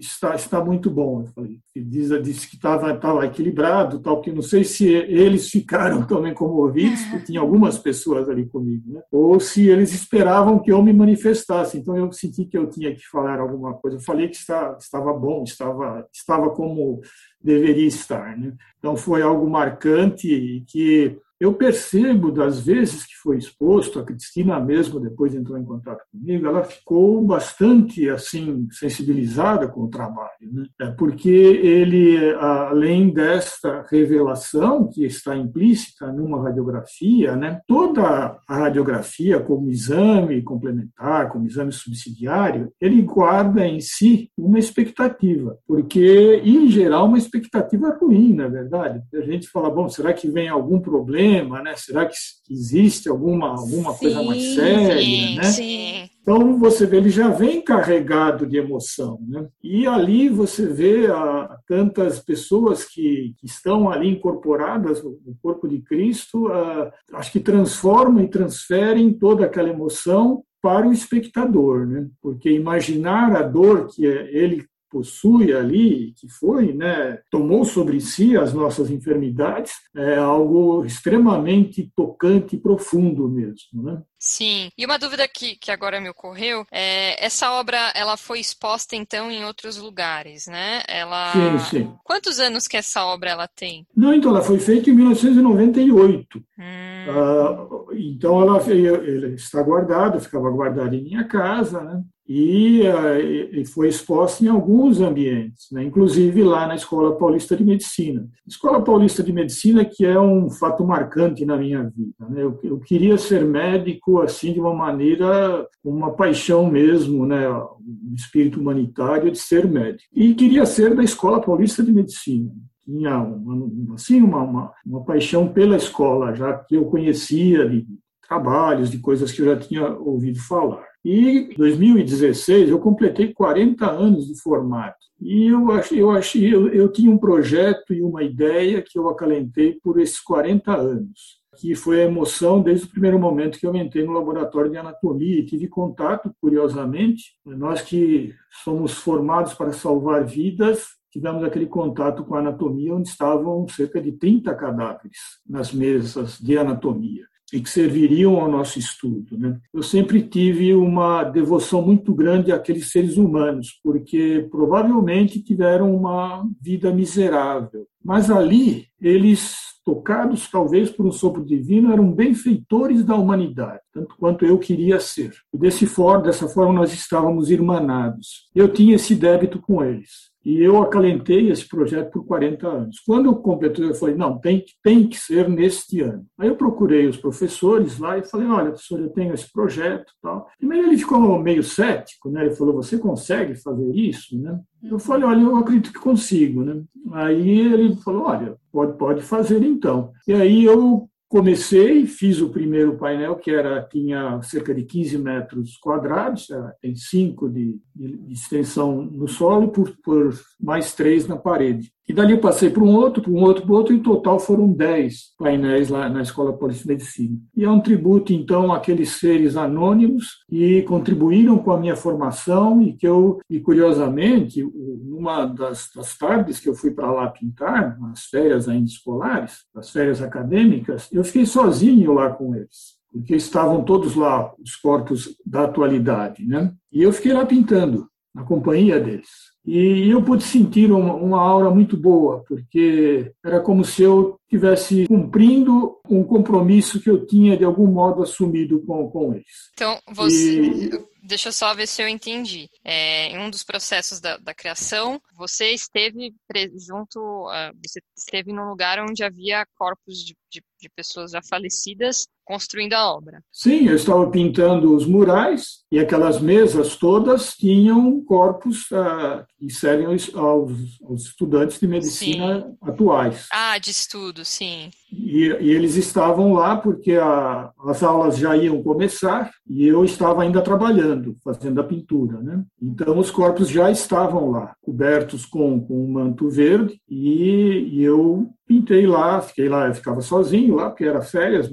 está, 0.00 0.34
está 0.34 0.64
muito 0.64 0.90
bom. 0.90 1.20
Eu 1.20 1.26
falei, 1.28 1.60
diz, 1.76 2.08
disse 2.22 2.48
que 2.48 2.56
estava 2.56 2.92
estava 2.92 3.24
equilibrado, 3.26 4.00
tal, 4.00 4.20
que 4.20 4.32
não 4.32 4.42
sei 4.42 4.64
se 4.64 4.88
eles 4.88 5.48
ficaram 5.48 6.04
também 6.06 6.34
comovidos, 6.34 7.02
porque 7.04 7.26
tinha 7.26 7.40
algumas 7.40 7.78
pessoas 7.78 8.28
ali 8.28 8.46
comigo, 8.46 8.92
né? 8.92 9.02
ou 9.12 9.38
se 9.38 9.68
eles 9.68 9.92
esperavam 9.92 10.58
que 10.58 10.72
eu 10.72 10.82
me 10.82 10.92
manifestasse. 10.92 11.78
Então 11.78 11.96
eu 11.96 12.10
senti 12.12 12.44
que 12.44 12.58
eu 12.58 12.68
tinha 12.68 12.94
que 12.94 13.06
falar 13.06 13.38
alguma 13.38 13.74
coisa. 13.74 13.98
Eu 13.98 14.02
falei 14.02 14.28
que 14.28 14.36
está, 14.36 14.76
estava 14.80 15.12
bom, 15.12 15.44
estava, 15.44 16.06
estava 16.12 16.50
como 16.50 17.00
deveria 17.42 17.86
estar. 17.86 18.36
Né? 18.36 18.54
Então 18.78 18.96
foi 18.96 19.22
algo 19.22 19.48
marcante 19.48 20.32
e 20.32 20.62
que 20.62 21.18
eu 21.40 21.54
percebo 21.54 22.30
das 22.30 22.60
vezes 22.60 23.06
que 23.06 23.14
foi 23.22 23.38
exposto, 23.38 23.98
a 23.98 24.04
Cristina 24.04 24.60
mesmo 24.60 25.00
depois 25.00 25.34
entrou 25.34 25.56
em 25.56 25.64
contato 25.64 26.04
comigo, 26.12 26.46
ela 26.46 26.62
ficou 26.62 27.22
bastante 27.22 28.10
assim 28.10 28.68
sensibilizada 28.70 29.66
com 29.66 29.84
o 29.84 29.88
trabalho, 29.88 30.28
né? 30.52 30.66
É 30.78 30.90
porque 30.90 31.30
ele, 31.30 32.34
além 32.34 33.10
desta 33.10 33.86
revelação 33.90 34.86
que 34.88 35.06
está 35.06 35.34
implícita 35.34 36.12
numa 36.12 36.42
radiografia, 36.42 37.34
né? 37.34 37.60
Toda 37.66 38.36
a 38.46 38.56
radiografia 38.56 39.40
como 39.40 39.70
exame 39.70 40.42
complementar, 40.42 41.30
como 41.30 41.46
exame 41.46 41.72
subsidiário, 41.72 42.70
ele 42.78 43.00
guarda 43.00 43.66
em 43.66 43.80
si 43.80 44.30
uma 44.36 44.58
expectativa, 44.58 45.56
porque 45.66 46.42
em 46.44 46.68
geral 46.68 47.06
uma 47.06 47.18
expectativa 47.18 47.96
ruim, 47.98 48.34
na 48.34 48.48
verdade. 48.48 49.02
A 49.14 49.22
gente 49.22 49.48
fala, 49.48 49.70
bom, 49.70 49.88
será 49.88 50.12
que 50.12 50.28
vem 50.28 50.48
algum 50.48 50.78
problema 50.78 51.29
problema, 51.30 51.62
né? 51.62 51.74
Será 51.76 52.06
que 52.06 52.14
existe 52.50 53.08
alguma, 53.08 53.50
alguma 53.50 53.92
sim, 53.92 53.98
coisa 53.98 54.22
mais 54.22 54.42
séria, 54.54 55.00
sim, 55.00 55.36
né? 55.36 55.44
Sim. 55.44 56.10
Então 56.22 56.58
você 56.58 56.86
vê, 56.86 56.98
ele 56.98 57.10
já 57.10 57.28
vem 57.28 57.62
carregado 57.62 58.46
de 58.46 58.58
emoção, 58.58 59.18
né? 59.26 59.48
E 59.62 59.86
ali 59.86 60.28
você 60.28 60.66
vê 60.66 61.06
a, 61.06 61.56
tantas 61.66 62.20
pessoas 62.20 62.84
que, 62.84 63.34
que, 63.38 63.46
estão 63.46 63.90
ali 63.90 64.08
incorporadas 64.08 65.02
no, 65.02 65.18
corpo 65.42 65.66
de 65.66 65.80
Cristo, 65.80 66.48
a, 66.48 66.92
acho 67.14 67.32
que 67.32 67.40
transformam 67.40 68.22
e 68.22 68.28
transferem 68.28 69.12
toda 69.12 69.46
aquela 69.46 69.70
emoção 69.70 70.42
para 70.62 70.86
o 70.86 70.92
espectador, 70.92 71.86
né? 71.86 72.06
Porque 72.20 72.50
imaginar 72.50 73.34
a 73.34 73.42
dor 73.42 73.88
que 73.88 74.04
ele 74.04 74.66
possui 74.90 75.52
ali, 75.52 76.12
que 76.16 76.28
foi, 76.28 76.72
né, 76.72 77.20
tomou 77.30 77.64
sobre 77.64 78.00
si 78.00 78.36
as 78.36 78.52
nossas 78.52 78.90
enfermidades, 78.90 79.72
é 79.94 80.16
algo 80.16 80.84
extremamente 80.84 81.90
tocante 81.94 82.56
e 82.56 82.60
profundo 82.60 83.28
mesmo, 83.28 83.82
né? 83.82 84.02
Sim. 84.20 84.70
E 84.76 84.84
uma 84.84 84.98
dúvida 84.98 85.26
que, 85.26 85.56
que 85.56 85.70
agora 85.70 85.98
me 85.98 86.10
ocorreu 86.10 86.66
é 86.70 87.24
essa 87.24 87.52
obra 87.52 87.90
ela 87.94 88.18
foi 88.18 88.38
exposta 88.38 88.94
então 88.94 89.30
em 89.30 89.46
outros 89.46 89.78
lugares, 89.78 90.46
né? 90.46 90.82
Ela 90.86 91.32
Sim, 91.32 91.58
sim. 91.58 91.92
Quantos 92.04 92.38
anos 92.38 92.68
que 92.68 92.76
essa 92.76 93.02
obra 93.06 93.30
ela 93.30 93.48
tem? 93.48 93.86
Não, 93.96 94.12
então 94.12 94.30
ela 94.30 94.42
foi 94.42 94.58
feita 94.58 94.90
em 94.90 94.94
1998. 94.94 96.38
Hum. 96.58 96.62
Uh, 97.08 97.94
então 97.94 98.42
ela, 98.42 98.58
ela 98.58 99.28
está 99.28 99.62
guardada, 99.62 100.20
ficava 100.20 100.50
guardada 100.50 100.94
em 100.94 101.02
minha 101.02 101.24
casa, 101.24 101.80
né? 101.82 102.02
e, 102.32 102.82
uh, 102.82 103.58
e, 103.58 103.66
foi 103.66 103.88
exposta 103.88 104.44
em 104.44 104.46
alguns 104.46 105.00
ambientes, 105.00 105.66
né? 105.72 105.82
inclusive 105.82 106.44
lá 106.44 106.64
na 106.64 106.76
Escola 106.76 107.16
Paulista 107.16 107.56
de 107.56 107.64
Medicina. 107.64 108.24
Escola 108.46 108.80
Paulista 108.84 109.20
de 109.20 109.32
Medicina 109.32 109.84
que 109.84 110.06
é 110.06 110.18
um 110.18 110.48
fato 110.48 110.86
marcante 110.86 111.44
na 111.44 111.56
minha 111.56 111.82
vida. 111.82 112.14
Né? 112.28 112.44
Eu, 112.44 112.56
eu, 112.62 112.78
queria 112.78 113.18
ser 113.18 113.44
médico 113.44 114.09
assim 114.18 114.52
de 114.52 114.60
uma 114.60 114.74
maneira, 114.74 115.66
uma 115.84 116.12
paixão 116.12 116.70
mesmo, 116.70 117.26
né? 117.26 117.48
um 117.50 118.14
espírito 118.14 118.60
humanitário 118.60 119.30
de 119.30 119.38
ser 119.38 119.68
médico. 119.68 120.08
E 120.12 120.34
queria 120.34 120.66
ser 120.66 120.94
da 120.94 121.02
Escola 121.02 121.40
Paulista 121.40 121.82
de 121.82 121.92
Medicina 121.92 122.50
tinha 122.82 123.18
uma, 123.20 123.94
assim 123.94 124.20
uma, 124.20 124.42
uma, 124.42 124.72
uma, 124.84 125.04
paixão 125.04 125.46
pela 125.46 125.76
escola 125.76 126.34
já 126.34 126.54
que 126.54 126.74
eu 126.74 126.86
conhecia 126.86 127.68
de 127.68 127.86
trabalhos 128.26 128.90
de 128.90 128.98
coisas 128.98 129.30
que 129.30 129.42
eu 129.42 129.46
já 129.46 129.56
tinha 129.56 129.86
ouvido 129.96 130.40
falar 130.40 130.90
e 131.04 131.50
em 131.50 131.54
2016 131.54 132.70
eu 132.70 132.78
completei 132.78 133.32
40 133.32 133.90
anos 133.90 134.26
de 134.26 134.40
formato. 134.40 134.98
E 135.20 135.48
eu 135.48 135.70
achei, 135.70 136.00
eu 136.00 136.10
achei, 136.10 136.54
eu, 136.54 136.68
eu 136.68 136.90
tinha 136.90 137.10
um 137.10 137.18
projeto 137.18 137.92
e 137.92 138.02
uma 138.02 138.22
ideia 138.22 138.82
que 138.82 138.98
eu 138.98 139.08
acalentei 139.08 139.78
por 139.82 140.00
esses 140.00 140.20
40 140.20 140.74
anos. 140.74 141.39
Que 141.56 141.74
foi 141.74 142.02
a 142.02 142.06
emoção 142.06 142.62
desde 142.62 142.86
o 142.86 142.90
primeiro 142.90 143.18
momento 143.18 143.58
que 143.58 143.66
eu 143.66 143.74
entrei 143.74 144.04
no 144.04 144.12
laboratório 144.12 144.70
de 144.70 144.76
anatomia 144.76 145.38
e 145.38 145.44
tive 145.44 145.68
contato, 145.68 146.34
curiosamente, 146.40 147.34
nós 147.44 147.82
que 147.82 148.34
somos 148.62 148.94
formados 148.94 149.54
para 149.54 149.72
salvar 149.72 150.24
vidas, 150.24 150.86
tivemos 151.10 151.42
aquele 151.42 151.66
contato 151.66 152.24
com 152.24 152.34
a 152.34 152.38
anatomia, 152.38 152.94
onde 152.94 153.08
estavam 153.08 153.66
cerca 153.68 154.00
de 154.00 154.12
30 154.12 154.54
cadáveres 154.54 155.18
nas 155.46 155.72
mesas 155.72 156.38
de 156.38 156.56
anatomia 156.56 157.29
e 157.52 157.60
que 157.60 157.68
serviriam 157.68 158.36
ao 158.36 158.50
nosso 158.50 158.78
estudo. 158.78 159.38
Né? 159.38 159.58
Eu 159.72 159.82
sempre 159.82 160.22
tive 160.22 160.74
uma 160.74 161.24
devoção 161.24 161.82
muito 161.82 162.14
grande 162.14 162.52
àqueles 162.52 162.90
seres 162.90 163.16
humanos, 163.16 163.78
porque 163.82 164.46
provavelmente 164.50 165.42
tiveram 165.42 165.94
uma 165.94 166.46
vida 166.60 166.92
miserável. 166.92 167.86
Mas 168.02 168.30
ali, 168.30 168.86
eles, 169.00 169.56
tocados 169.84 170.48
talvez 170.50 170.90
por 170.90 171.06
um 171.06 171.12
sopro 171.12 171.44
divino, 171.44 171.92
eram 171.92 172.12
benfeitores 172.12 173.04
da 173.04 173.14
humanidade, 173.14 173.80
tanto 173.92 174.14
quanto 174.18 174.44
eu 174.44 174.58
queria 174.58 174.98
ser. 175.00 175.32
E 175.52 175.58
desse 175.58 175.86
for, 175.86 176.22
dessa 176.22 176.48
forma, 176.48 176.72
nós 176.72 176.92
estávamos 176.92 177.50
irmanados. 177.50 178.48
Eu 178.54 178.72
tinha 178.72 178.96
esse 178.96 179.14
débito 179.14 179.60
com 179.60 179.84
eles. 179.84 180.29
E 180.44 180.58
eu 180.62 180.80
acalentei 180.82 181.50
esse 181.50 181.68
projeto 181.68 182.10
por 182.10 182.24
40 182.24 182.66
anos. 182.66 183.00
Quando 183.00 183.26
eu 183.26 183.36
completei, 183.36 183.84
eu 183.84 183.94
falei, 183.94 184.14
não, 184.14 184.38
tem, 184.38 184.64
tem 184.82 185.06
que 185.06 185.18
ser 185.18 185.48
neste 185.48 186.00
ano. 186.00 186.24
Aí 186.38 186.48
eu 186.48 186.56
procurei 186.56 187.06
os 187.06 187.16
professores 187.16 187.98
lá 187.98 188.16
e 188.16 188.24
falei, 188.24 188.48
olha, 188.48 188.70
professor, 188.70 189.00
eu 189.00 189.10
tenho 189.10 189.34
esse 189.34 189.52
projeto 189.52 190.12
tal. 190.22 190.48
Primeiro 190.58 190.88
ele 190.88 190.98
ficou 190.98 191.38
meio 191.38 191.62
cético, 191.62 192.30
né? 192.30 192.46
Ele 192.46 192.54
falou, 192.54 192.74
você 192.74 192.96
consegue 192.96 193.54
fazer 193.54 193.94
isso, 193.94 194.40
né? 194.40 194.58
Eu 194.82 194.98
falei, 194.98 195.24
olha, 195.24 195.42
eu 195.42 195.56
acredito 195.56 195.92
que 195.92 195.98
consigo, 195.98 196.64
né? 196.64 196.82
Aí 197.12 197.60
ele 197.60 197.96
falou, 197.96 198.24
olha, 198.24 198.56
pode, 198.72 198.96
pode 198.96 199.22
fazer 199.22 199.62
então. 199.62 200.12
E 200.26 200.32
aí 200.32 200.64
eu 200.64 201.09
Comecei, 201.30 202.08
fiz 202.08 202.40
o 202.40 202.50
primeiro 202.50 202.96
painel, 202.96 203.36
que 203.36 203.52
era 203.52 203.80
tinha 203.84 204.42
cerca 204.42 204.74
de 204.74 204.82
15 204.82 205.16
metros 205.16 205.76
quadrados, 205.76 206.48
tem 206.82 206.96
5 206.96 207.48
de, 207.48 207.80
de, 207.94 208.32
extensão 208.32 209.00
no 209.00 209.28
solo, 209.28 209.68
por, 209.68 209.96
por 210.02 210.34
mais 210.60 210.92
3 210.92 211.28
na 211.28 211.36
parede. 211.36 211.92
E 212.10 212.12
dali 212.12 212.32
eu 212.32 212.40
passei 212.40 212.68
para 212.68 212.82
um 212.82 212.92
outro, 212.92 213.22
para 213.22 213.30
um 213.30 213.40
outro, 213.40 213.64
para 213.64 213.72
outro, 213.72 213.94
e 213.94 213.96
em 213.96 214.02
total 214.02 214.40
foram 214.40 214.72
10 214.72 215.32
painéis 215.38 215.90
lá 215.90 216.08
na 216.08 216.22
Escola 216.22 216.52
Paulista 216.52 216.82
de 216.82 216.88
Medicina. 216.88 217.38
E 217.56 217.62
é 217.62 217.70
um 217.70 217.78
tributo, 217.78 218.32
então, 218.32 218.72
àqueles 218.72 219.10
seres 219.10 219.56
anônimos 219.56 220.40
que 220.48 220.82
contribuíram 220.82 221.56
com 221.58 221.70
a 221.70 221.78
minha 221.78 221.94
formação 221.94 222.82
e 222.82 222.94
que 222.94 223.06
eu, 223.06 223.38
e 223.48 223.60
curiosamente, 223.60 224.60
numa 225.04 225.46
das, 225.46 225.88
das 225.94 226.18
tardes 226.18 226.58
que 226.58 226.68
eu 226.68 226.74
fui 226.74 226.90
para 226.90 227.12
lá 227.12 227.28
pintar, 227.28 227.96
nas 228.00 228.24
férias 228.24 228.68
ainda 228.68 228.86
escolares, 228.86 229.58
as 229.76 229.90
férias 229.90 230.20
acadêmicas, 230.20 231.08
eu 231.12 231.22
fiquei 231.22 231.46
sozinho 231.46 232.12
lá 232.12 232.30
com 232.30 232.56
eles 232.56 232.98
porque 233.12 233.34
estavam 233.34 233.84
todos 233.84 234.14
lá, 234.14 234.52
os 234.60 234.76
corpos 234.76 235.36
da 235.44 235.64
atualidade, 235.64 236.46
né? 236.46 236.72
E 236.92 237.02
eu 237.02 237.12
fiquei 237.12 237.32
lá 237.32 237.44
pintando, 237.44 238.08
na 238.32 238.44
companhia 238.44 239.00
deles. 239.00 239.49
E 239.72 240.10
eu 240.10 240.20
pude 240.20 240.42
sentir 240.42 240.90
uma, 240.90 241.14
uma 241.14 241.40
aura 241.40 241.70
muito 241.70 241.96
boa, 241.96 242.42
porque 242.48 243.32
era 243.44 243.60
como 243.60 243.84
se 243.84 244.02
eu 244.02 244.36
estivesse 244.42 245.06
cumprindo 245.06 245.96
um 246.10 246.24
compromisso 246.24 247.00
que 247.00 247.08
eu 247.08 247.24
tinha, 247.24 247.56
de 247.56 247.64
algum 247.64 247.86
modo, 247.86 248.20
assumido 248.20 248.84
com, 248.84 249.08
com 249.08 249.34
eles. 249.34 249.70
Então, 249.74 249.96
você. 250.08 250.60
E... 250.60 251.10
Deixa 251.22 251.50
eu 251.50 251.52
só 251.52 251.72
ver 251.72 251.86
se 251.86 252.02
eu 252.02 252.08
entendi. 252.08 252.68
É, 252.82 253.28
em 253.28 253.38
um 253.38 253.48
dos 253.48 253.62
processos 253.62 254.20
da, 254.20 254.38
da 254.38 254.54
criação, 254.54 255.20
você 255.36 255.70
esteve 255.70 256.34
junto, 256.76 257.20
uh, 257.20 257.72
você 257.86 258.00
esteve 258.16 258.52
num 258.52 258.70
lugar 258.70 258.98
onde 258.98 259.22
havia 259.22 259.64
corpos 259.76 260.24
de, 260.24 260.34
de, 260.50 260.62
de 260.80 260.88
pessoas 260.96 261.30
já 261.30 261.40
falecidas 261.48 262.26
construindo 262.50 262.94
a 262.94 263.14
obra. 263.14 263.44
Sim, 263.52 263.86
eu 263.86 263.94
estava 263.94 264.28
pintando 264.28 264.92
os 264.92 265.06
murais 265.06 265.84
e 265.92 266.00
aquelas 266.00 266.40
mesas 266.40 266.96
todas 266.96 267.54
tinham 267.54 268.24
corpos 268.24 268.90
uh, 268.90 269.46
que 269.56 269.72
servem 269.72 270.06
aos, 270.06 270.34
aos, 270.34 271.26
estudantes 271.26 271.78
de 271.78 271.86
medicina 271.86 272.60
sim. 272.60 272.76
atuais. 272.82 273.46
Ah, 273.52 273.78
de 273.78 273.90
estudo, 273.90 274.44
sim. 274.44 274.90
E, 275.12 275.46
e 275.60 275.70
eles 275.70 275.94
estavam 275.94 276.52
lá 276.52 276.76
porque 276.76 277.12
a, 277.12 277.70
as 277.86 278.02
aulas 278.02 278.36
já 278.36 278.56
iam 278.56 278.82
começar 278.82 279.52
e 279.68 279.86
eu 279.86 280.04
estava 280.04 280.42
ainda 280.42 280.60
trabalhando, 280.60 281.36
fazendo 281.44 281.80
a 281.80 281.84
pintura. 281.84 282.40
Né? 282.40 282.64
Então, 282.82 283.16
os 283.16 283.30
corpos 283.30 283.68
já 283.68 283.92
estavam 283.92 284.50
lá, 284.50 284.74
cobertos 284.82 285.46
com, 285.46 285.80
com 285.86 286.04
um 286.04 286.10
manto 286.10 286.50
verde, 286.50 287.00
e, 287.08 287.90
e 287.92 288.02
eu 288.02 288.50
pintei 288.66 289.06
lá, 289.06 289.40
fiquei 289.40 289.68
lá, 289.68 289.86
eu 289.86 289.94
ficava 289.94 290.20
sozinho 290.20 290.76
lá, 290.76 290.90
porque 290.90 291.04
era 291.04 291.20
férias, 291.20 291.68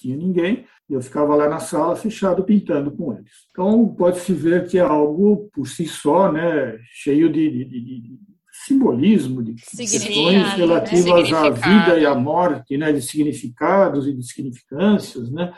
tinha 0.00 0.16
ninguém, 0.16 0.64
e 0.88 0.94
eu 0.94 1.00
ficava 1.00 1.34
lá 1.34 1.48
na 1.48 1.60
sala 1.60 1.94
fechado 1.94 2.42
pintando 2.42 2.90
com 2.90 3.12
eles. 3.12 3.30
Então, 3.50 3.88
pode-se 3.88 4.32
ver 4.32 4.66
que 4.66 4.78
é 4.78 4.82
algo 4.82 5.48
por 5.52 5.66
si 5.66 5.86
só, 5.86 6.32
né, 6.32 6.78
cheio 6.92 7.30
de, 7.30 7.48
de, 7.50 7.64
de 7.64 8.18
simbolismo, 8.66 9.42
de 9.42 9.54
questões 9.54 10.52
relativas 10.54 11.32
à 11.32 11.50
vida 11.50 11.98
e 11.98 12.06
à 12.06 12.14
morte, 12.14 12.76
né, 12.76 12.92
de 12.92 13.02
significados 13.02 14.06
e 14.06 14.14
de 14.14 14.22
significâncias, 14.24 15.30
né. 15.30 15.52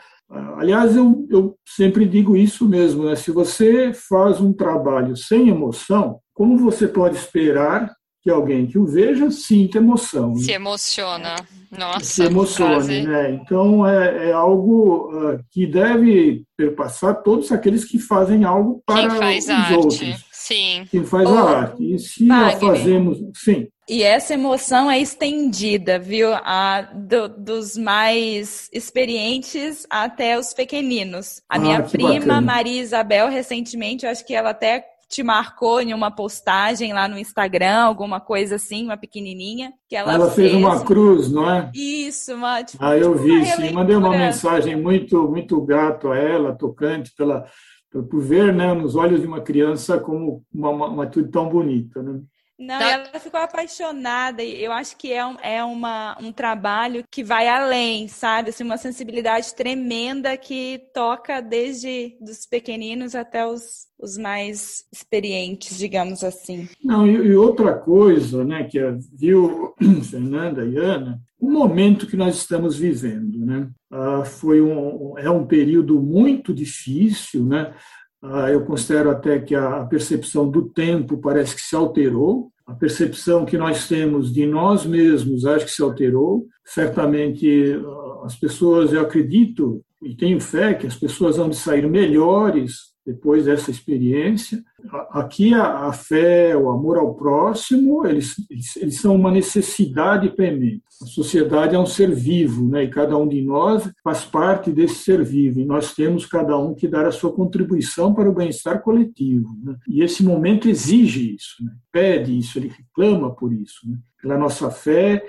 Aliás, 0.57 0.95
eu, 0.95 1.27
eu 1.29 1.55
sempre 1.65 2.05
digo 2.05 2.35
isso 2.35 2.67
mesmo, 2.67 3.05
né? 3.05 3.15
Se 3.15 3.29
você 3.29 3.93
faz 3.93 4.41
um 4.41 4.51
trabalho 4.51 5.15
sem 5.15 5.49
emoção, 5.49 6.19
como 6.33 6.57
você 6.57 6.87
pode 6.87 7.15
esperar 7.15 7.93
que 8.23 8.29
alguém 8.29 8.65
que 8.65 8.79
o 8.79 8.85
veja 8.85 9.29
sinta 9.29 9.77
emoção? 9.77 10.33
Né? 10.33 10.41
Se 10.41 10.51
emociona. 10.53 11.35
Nossa, 11.77 12.05
se 12.05 12.23
emocione, 12.23 13.01
né? 13.01 13.31
Então 13.31 13.85
é, 13.85 14.29
é 14.29 14.31
algo 14.31 15.09
uh, 15.11 15.39
que 15.51 15.65
deve 15.65 16.43
perpassar 16.55 17.21
todos 17.23 17.51
aqueles 17.51 17.83
que 17.83 17.97
fazem 17.97 18.43
algo 18.43 18.81
para 18.85 19.09
Quem 19.09 19.17
faz 19.17 19.43
os 19.45 19.49
arte. 19.49 19.73
outros. 19.73 20.25
Sim. 20.31 20.87
Quem 20.91 21.03
faz 21.03 21.27
a 21.29 21.41
arte. 21.41 21.95
E 21.95 21.99
se 21.99 22.27
Wagner. 22.27 22.55
a 22.55 22.59
fazemos, 22.59 23.17
sim. 23.35 23.67
E 23.89 24.03
essa 24.03 24.33
emoção 24.33 24.89
é 24.89 24.99
estendida, 24.99 25.99
viu? 25.99 26.29
A, 26.33 26.81
do, 26.81 27.27
dos 27.27 27.75
mais 27.75 28.69
experientes 28.71 29.85
até 29.89 30.37
os 30.37 30.53
pequeninos. 30.53 31.41
A 31.49 31.55
ah, 31.55 31.59
minha 31.59 31.83
prima, 31.83 32.13
bacana. 32.13 32.41
Maria 32.41 32.81
Isabel, 32.81 33.29
recentemente, 33.29 34.05
eu 34.05 34.11
acho 34.11 34.25
que 34.25 34.33
ela 34.33 34.51
até 34.51 34.85
te 35.13 35.21
marcou 35.21 35.79
em 35.79 35.93
uma 35.93 36.09
postagem 36.09 36.91
lá 36.91 37.07
no 37.07 37.19
Instagram, 37.19 37.83
alguma 37.83 38.19
coisa 38.19 38.55
assim, 38.55 38.85
uma 38.85 38.97
pequenininha, 38.97 39.71
que 39.87 39.95
ela, 39.95 40.13
ela 40.15 40.31
fez, 40.31 40.51
fez 40.51 40.63
uma 40.63 40.83
cruz, 40.83 41.31
não 41.31 41.47
é? 41.47 41.69
Isso, 41.75 42.33
uma 42.33 42.63
tipo, 42.63 42.83
Ah, 42.83 42.97
eu 42.97 43.13
vi, 43.13 43.45
sim. 43.45 43.71
Mandei 43.71 43.95
uma 43.95 44.09
mensagem 44.09 44.75
muito 44.75 45.29
muito 45.29 45.61
grato 45.61 46.11
a 46.11 46.17
ela, 46.17 46.53
tocante 46.53 47.13
pela 47.15 47.45
por 47.91 48.19
ver, 48.19 48.51
né, 48.51 48.73
nos 48.73 48.95
olhos 48.95 49.21
de 49.21 49.27
uma 49.27 49.39
criança 49.39 49.99
como 49.99 50.43
uma, 50.51 50.71
uma, 50.71 50.87
uma 50.87 51.03
atitude 51.03 51.29
tão 51.29 51.47
bonita, 51.47 52.01
né? 52.01 52.21
Não, 52.63 52.79
tá. 52.79 52.89
ela 52.89 53.19
ficou 53.19 53.39
apaixonada. 53.39 54.43
Eu 54.43 54.71
acho 54.71 54.95
que 54.97 55.11
é, 55.11 55.25
um, 55.25 55.35
é 55.41 55.63
uma, 55.63 56.17
um 56.21 56.31
trabalho 56.31 57.03
que 57.11 57.23
vai 57.23 57.47
além, 57.47 58.07
sabe? 58.07 58.49
Assim, 58.49 58.63
uma 58.63 58.77
sensibilidade 58.77 59.53
tremenda 59.53 60.37
que 60.37 60.81
toca 60.93 61.41
desde 61.41 62.17
os 62.21 62.45
pequeninos 62.45 63.15
até 63.15 63.45
os, 63.45 63.87
os 63.99 64.17
mais 64.17 64.85
experientes, 64.91 65.77
digamos 65.77 66.23
assim. 66.23 66.69
Não, 66.83 67.05
e, 67.05 67.11
e 67.11 67.35
outra 67.35 67.73
coisa, 67.73 68.43
né, 68.45 68.63
que 68.63 68.79
viu 69.13 69.73
Fernanda 70.09 70.65
e 70.65 70.77
Ana, 70.77 71.21
o 71.39 71.51
momento 71.51 72.07
que 72.07 72.15
nós 72.15 72.37
estamos 72.37 72.77
vivendo, 72.77 73.45
né? 73.45 73.69
Ah, 73.91 74.23
foi 74.23 74.61
um, 74.61 75.17
é 75.17 75.29
um 75.29 75.45
período 75.45 76.01
muito 76.01 76.53
difícil, 76.53 77.43
né? 77.43 77.73
Ah, 78.21 78.49
eu 78.49 78.65
considero 78.65 79.11
até 79.11 79.37
que 79.39 79.53
a 79.53 79.83
percepção 79.83 80.49
do 80.49 80.69
tempo 80.69 81.17
parece 81.17 81.53
que 81.53 81.61
se 81.61 81.75
alterou, 81.75 82.52
a 82.65 82.73
percepção 82.73 83.45
que 83.45 83.57
nós 83.57 83.87
temos 83.87 84.33
de 84.33 84.45
nós 84.45 84.85
mesmos 84.85 85.45
acho 85.45 85.65
que 85.65 85.71
se 85.71 85.81
alterou. 85.81 86.47
Certamente 86.65 87.73
ah, 87.85 88.25
as 88.25 88.35
pessoas, 88.35 88.93
eu 88.93 89.01
acredito 89.01 89.83
e 90.01 90.15
tenho 90.15 90.39
fé 90.39 90.73
que 90.73 90.87
as 90.87 90.95
pessoas 90.95 91.37
vão 91.37 91.51
sair 91.51 91.87
melhores 91.87 92.92
depois 93.05 93.45
dessa 93.45 93.69
experiência. 93.69 94.63
Aqui 95.11 95.53
a, 95.53 95.87
a, 95.87 95.93
fé, 95.93 96.55
o 96.55 96.69
amor 96.69 96.97
ao 96.97 97.13
próximo, 97.13 98.05
eles, 98.05 98.35
eles, 98.79 98.99
são 98.99 99.15
uma 99.15 99.31
necessidade 99.31 100.29
premente. 100.29 100.83
A 101.01 101.05
sociedade 101.05 101.75
é 101.75 101.79
um 101.79 101.85
ser 101.85 102.11
vivo, 102.11 102.67
né? 102.67 102.83
e 102.83 102.89
cada 102.89 103.17
um 103.17 103.27
de 103.27 103.41
nós 103.41 103.89
faz 104.03 104.23
parte 104.23 104.71
desse 104.71 104.95
ser 104.95 105.23
vivo, 105.23 105.59
e 105.59 105.65
nós 105.65 105.93
temos 105.93 106.25
cada 106.25 106.57
um 106.57 106.73
que 106.73 106.87
dar 106.87 107.05
a 107.05 107.11
sua 107.11 107.31
contribuição 107.31 108.13
para 108.13 108.29
o 108.29 108.33
bem-estar 108.33 108.81
coletivo. 108.81 109.49
Né? 109.63 109.75
E 109.87 110.01
esse 110.01 110.23
momento 110.23 110.69
exige 110.69 111.35
isso, 111.35 111.63
né? 111.63 111.71
pede 111.91 112.37
isso, 112.37 112.57
ele 112.57 112.69
reclama 112.69 113.33
por 113.33 113.51
isso, 113.51 113.89
né? 113.89 113.97
pela 114.21 114.37
nossa 114.37 114.71
fé 114.71 115.23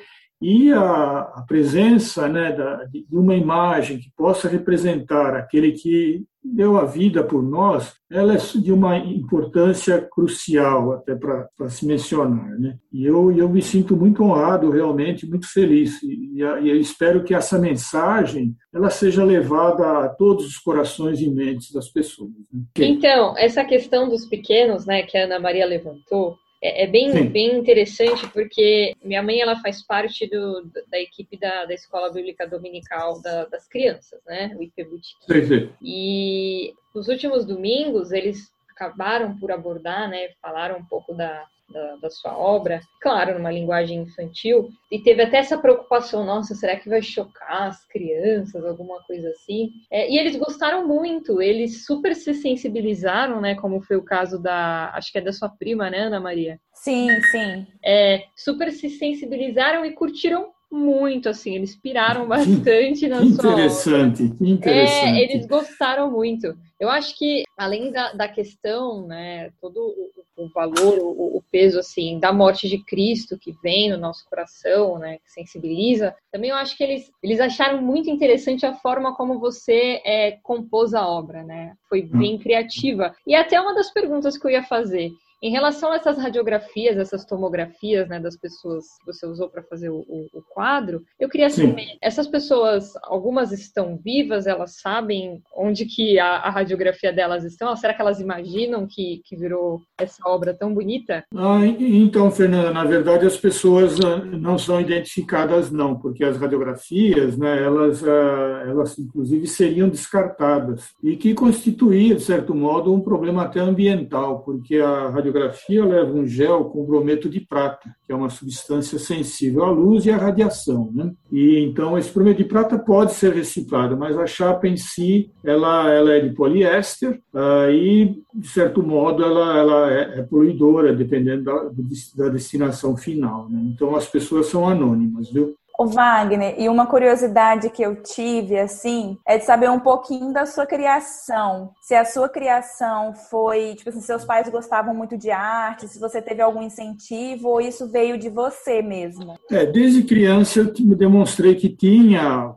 E 0.44 0.70
a, 0.70 1.20
a 1.36 1.44
presença 1.48 2.28
né, 2.28 2.52
da, 2.52 2.84
de 2.84 3.16
uma 3.16 3.34
imagem 3.34 3.98
que 3.98 4.10
possa 4.14 4.46
representar 4.46 5.34
aquele 5.34 5.72
que 5.72 6.22
deu 6.44 6.76
a 6.76 6.84
vida 6.84 7.24
por 7.24 7.42
nós, 7.42 7.94
ela 8.12 8.34
é 8.34 8.36
de 8.36 8.70
uma 8.70 8.98
importância 8.98 9.98
crucial 10.02 10.92
até 10.92 11.14
para 11.14 11.48
se 11.70 11.86
mencionar, 11.86 12.58
né? 12.58 12.76
E 12.92 13.06
eu, 13.06 13.32
eu 13.32 13.48
me 13.48 13.62
sinto 13.62 13.96
muito 13.96 14.22
honrado, 14.22 14.70
realmente 14.70 15.26
muito 15.26 15.50
feliz 15.50 16.02
e, 16.02 16.34
e 16.36 16.40
eu 16.40 16.76
espero 16.76 17.24
que 17.24 17.34
essa 17.34 17.58
mensagem 17.58 18.54
ela 18.74 18.90
seja 18.90 19.24
levada 19.24 20.00
a 20.00 20.08
todos 20.10 20.44
os 20.44 20.58
corações 20.58 21.22
e 21.22 21.30
mentes 21.30 21.72
das 21.72 21.88
pessoas. 21.88 22.30
Né? 22.52 22.62
Então 22.78 23.34
essa 23.38 23.64
questão 23.64 24.10
dos 24.10 24.26
pequenos, 24.26 24.84
né, 24.84 25.04
que 25.04 25.16
a 25.16 25.24
Ana 25.24 25.40
Maria 25.40 25.64
levantou, 25.64 26.36
é, 26.64 26.84
é, 26.84 26.86
bem, 26.86 27.28
bem 27.28 27.58
interessante 27.58 28.26
porque 28.28 28.94
minha 29.04 29.22
mãe 29.22 29.38
ela 29.38 29.60
faz 29.60 29.82
parte 29.82 30.26
do, 30.26 30.66
da 30.90 30.98
equipe 30.98 31.38
da, 31.38 31.66
da 31.66 31.74
Escola 31.74 32.10
Bíblica 32.10 32.48
Dominical 32.48 33.20
da, 33.20 33.44
das 33.44 33.68
Crianças, 33.68 34.18
né? 34.26 34.56
O 34.58 34.62
IPBUT. 34.62 35.06
Sim, 35.30 35.42
sim. 35.46 35.70
E 35.82 36.74
nos 36.94 37.08
últimos 37.08 37.44
domingos 37.44 38.12
eles 38.12 38.50
acabaram 38.70 39.36
por 39.38 39.52
abordar, 39.52 40.08
né? 40.08 40.30
Falaram 40.40 40.78
um 40.78 40.84
pouco 40.86 41.12
da, 41.12 41.44
da, 41.70 41.96
da, 41.96 42.10
sua 42.10 42.36
obra, 42.36 42.80
claro, 43.00 43.34
numa 43.34 43.50
linguagem 43.50 44.02
infantil, 44.02 44.68
e 44.90 44.98
teve 44.98 45.22
até 45.22 45.38
essa 45.38 45.58
preocupação, 45.58 46.24
nossa, 46.24 46.54
será 46.54 46.76
que 46.76 46.88
vai 46.88 47.02
chocar 47.02 47.68
as 47.68 47.84
crianças, 47.86 48.64
alguma 48.64 49.02
coisa 49.04 49.28
assim? 49.30 49.70
É, 49.90 50.10
e 50.10 50.18
eles 50.18 50.36
gostaram 50.36 50.86
muito, 50.86 51.40
eles 51.40 51.84
super 51.84 52.14
se 52.14 52.34
sensibilizaram, 52.34 53.40
né, 53.40 53.54
como 53.54 53.80
foi 53.80 53.96
o 53.96 54.04
caso 54.04 54.40
da, 54.40 54.90
acho 54.94 55.10
que 55.10 55.18
é 55.18 55.22
da 55.22 55.32
sua 55.32 55.48
prima, 55.48 55.90
né, 55.90 56.00
Ana 56.00 56.20
Maria? 56.20 56.60
Sim, 56.72 57.08
sim. 57.30 57.66
É, 57.84 58.24
super 58.36 58.70
se 58.72 58.90
sensibilizaram 58.90 59.84
e 59.84 59.92
curtiram 59.92 60.54
muito, 60.74 61.28
assim, 61.28 61.54
eles 61.54 61.76
piraram 61.76 62.26
bastante 62.26 63.06
na 63.08 63.18
sua 63.18 63.52
interessante, 63.52 64.24
obra. 64.24 64.48
interessante. 64.48 65.18
É, 65.18 65.22
eles 65.22 65.46
gostaram 65.46 66.10
muito. 66.10 66.54
Eu 66.80 66.88
acho 66.90 67.16
que, 67.16 67.44
além 67.56 67.92
da, 67.92 68.12
da 68.12 68.28
questão, 68.28 69.06
né, 69.06 69.50
todo 69.60 69.78
o, 69.78 70.44
o 70.44 70.48
valor, 70.48 70.98
o, 70.98 71.36
o, 71.36 71.42
peso, 71.50 71.78
assim, 71.78 72.18
da 72.18 72.32
morte 72.32 72.68
de 72.68 72.78
Cristo 72.78 73.38
que 73.38 73.52
vem 73.62 73.90
no 73.90 73.96
nosso 73.96 74.28
coração, 74.28 74.98
né, 74.98 75.18
que 75.18 75.30
sensibiliza, 75.30 76.14
também 76.32 76.50
eu 76.50 76.56
acho 76.56 76.76
que 76.76 76.82
eles, 76.82 77.10
eles 77.22 77.40
acharam 77.40 77.80
muito 77.80 78.10
interessante 78.10 78.66
a 78.66 78.74
forma 78.74 79.14
como 79.14 79.38
você 79.38 80.02
é, 80.04 80.32
compôs 80.42 80.94
a 80.94 81.06
obra, 81.06 81.42
né, 81.44 81.76
foi 81.88 82.02
bem 82.02 82.34
hum. 82.34 82.38
criativa. 82.38 83.14
E 83.26 83.34
até 83.34 83.60
uma 83.60 83.74
das 83.74 83.92
perguntas 83.92 84.36
que 84.36 84.46
eu 84.46 84.50
ia 84.50 84.64
fazer, 84.64 85.12
em 85.44 85.50
relação 85.50 85.92
a 85.92 85.96
essas 85.96 86.16
radiografias, 86.16 86.96
essas 86.96 87.26
tomografias 87.26 88.08
né, 88.08 88.18
das 88.18 88.34
pessoas 88.34 88.86
que 88.98 89.04
você 89.04 89.26
usou 89.26 89.50
para 89.50 89.62
fazer 89.62 89.90
o, 89.90 89.98
o, 90.08 90.26
o, 90.32 90.42
quadro, 90.42 91.04
eu 91.20 91.28
queria 91.28 91.50
saber, 91.50 91.84
Sim. 91.84 91.98
essas 92.00 92.26
pessoas, 92.26 92.94
algumas 93.02 93.52
estão 93.52 93.98
vivas, 93.98 94.46
elas 94.46 94.80
sabem 94.80 95.42
onde 95.54 95.84
que 95.84 96.18
a, 96.18 96.38
a, 96.38 96.48
radiografia 96.64 97.12
delas 97.12 97.44
estão? 97.44 97.76
Será 97.76 97.94
que 97.94 98.00
elas 98.00 98.20
imaginam 98.20 98.86
que, 98.86 99.20
que 99.24 99.36
virou 99.36 99.82
essa 99.98 100.26
obra 100.26 100.54
tão 100.54 100.74
bonita? 100.74 101.24
Ah, 101.34 101.60
então, 101.64 102.30
Fernanda, 102.30 102.72
na 102.72 102.84
verdade 102.84 103.26
as 103.26 103.36
pessoas 103.36 103.98
ah, 104.00 104.16
não 104.24 104.58
são 104.58 104.80
identificadas 104.80 105.70
não, 105.70 105.94
porque 105.96 106.24
as 106.24 106.36
radiografias, 106.36 107.36
né, 107.36 107.62
elas, 107.62 108.02
ah, 108.02 108.64
elas 108.66 108.98
inclusive 108.98 109.46
seriam 109.46 109.88
descartadas 109.88 110.94
e 111.02 111.16
que 111.16 111.34
constituía, 111.34 112.14
de 112.14 112.22
certo 112.22 112.54
modo, 112.54 112.92
um 112.92 113.00
problema 113.00 113.42
até 113.42 113.60
ambiental, 113.60 114.40
porque 114.40 114.76
a 114.76 115.10
radiografia 115.10 115.84
leva 115.84 116.12
um 116.12 116.26
gel 116.26 116.64
com 116.66 116.84
brometo 116.84 117.28
de 117.28 117.40
prata, 117.40 117.94
que 118.06 118.12
é 118.12 118.16
uma 118.16 118.28
substância 118.28 118.98
sensível 118.98 119.64
à 119.64 119.70
luz 119.70 120.04
e 120.04 120.10
à 120.10 120.16
radiação. 120.16 120.90
Né? 120.92 121.12
E 121.32 121.58
então 121.60 121.96
esse 121.98 122.12
brometo 122.12 122.42
de 122.42 122.48
prata 122.48 122.78
pode 122.78 123.14
ser 123.14 123.32
reciclado, 123.32 123.96
mas 123.96 124.16
a 124.16 124.26
chapa 124.26 124.68
em 124.68 124.76
si 124.76 125.30
ela, 125.42 125.90
ela 125.90 126.12
é 126.12 126.20
de 126.20 126.34
poliéster 126.34 127.20
uh, 127.32 127.70
e 127.70 128.22
de 128.34 128.48
certo 128.48 128.82
modo 128.82 129.24
ela, 129.24 129.58
ela 129.58 129.92
é, 129.92 130.18
é 130.18 130.22
poluidora, 130.22 130.94
dependendo 130.94 131.44
da, 131.44 131.70
da 132.16 132.28
destinação 132.28 132.96
final. 132.96 133.48
Né? 133.48 133.60
Então 133.74 133.96
as 133.96 134.06
pessoas 134.06 134.46
são 134.46 134.68
anônimas, 134.68 135.30
viu? 135.30 135.54
O 135.78 135.86
Wagner, 135.86 136.54
e 136.56 136.68
uma 136.68 136.86
curiosidade 136.86 137.68
que 137.68 137.82
eu 137.82 138.00
tive, 138.00 138.58
assim, 138.58 139.18
é 139.26 139.38
de 139.38 139.44
saber 139.44 139.68
um 139.68 139.80
pouquinho 139.80 140.32
da 140.32 140.46
sua 140.46 140.66
criação. 140.66 141.72
Se 141.82 141.94
a 141.94 142.04
sua 142.04 142.28
criação 142.28 143.12
foi, 143.12 143.74
tipo 143.74 143.90
assim, 143.90 144.00
seus 144.00 144.24
pais 144.24 144.48
gostavam 144.48 144.94
muito 144.94 145.18
de 145.18 145.32
arte, 145.32 145.88
se 145.88 145.98
você 145.98 146.22
teve 146.22 146.40
algum 146.40 146.62
incentivo, 146.62 147.48
ou 147.48 147.60
isso 147.60 147.90
veio 147.90 148.16
de 148.16 148.30
você 148.30 148.82
mesmo? 148.82 149.34
É, 149.50 149.66
desde 149.66 150.04
criança 150.04 150.60
eu 150.60 150.72
demonstrei 150.96 151.56
que 151.56 151.68
tinha 151.68 152.54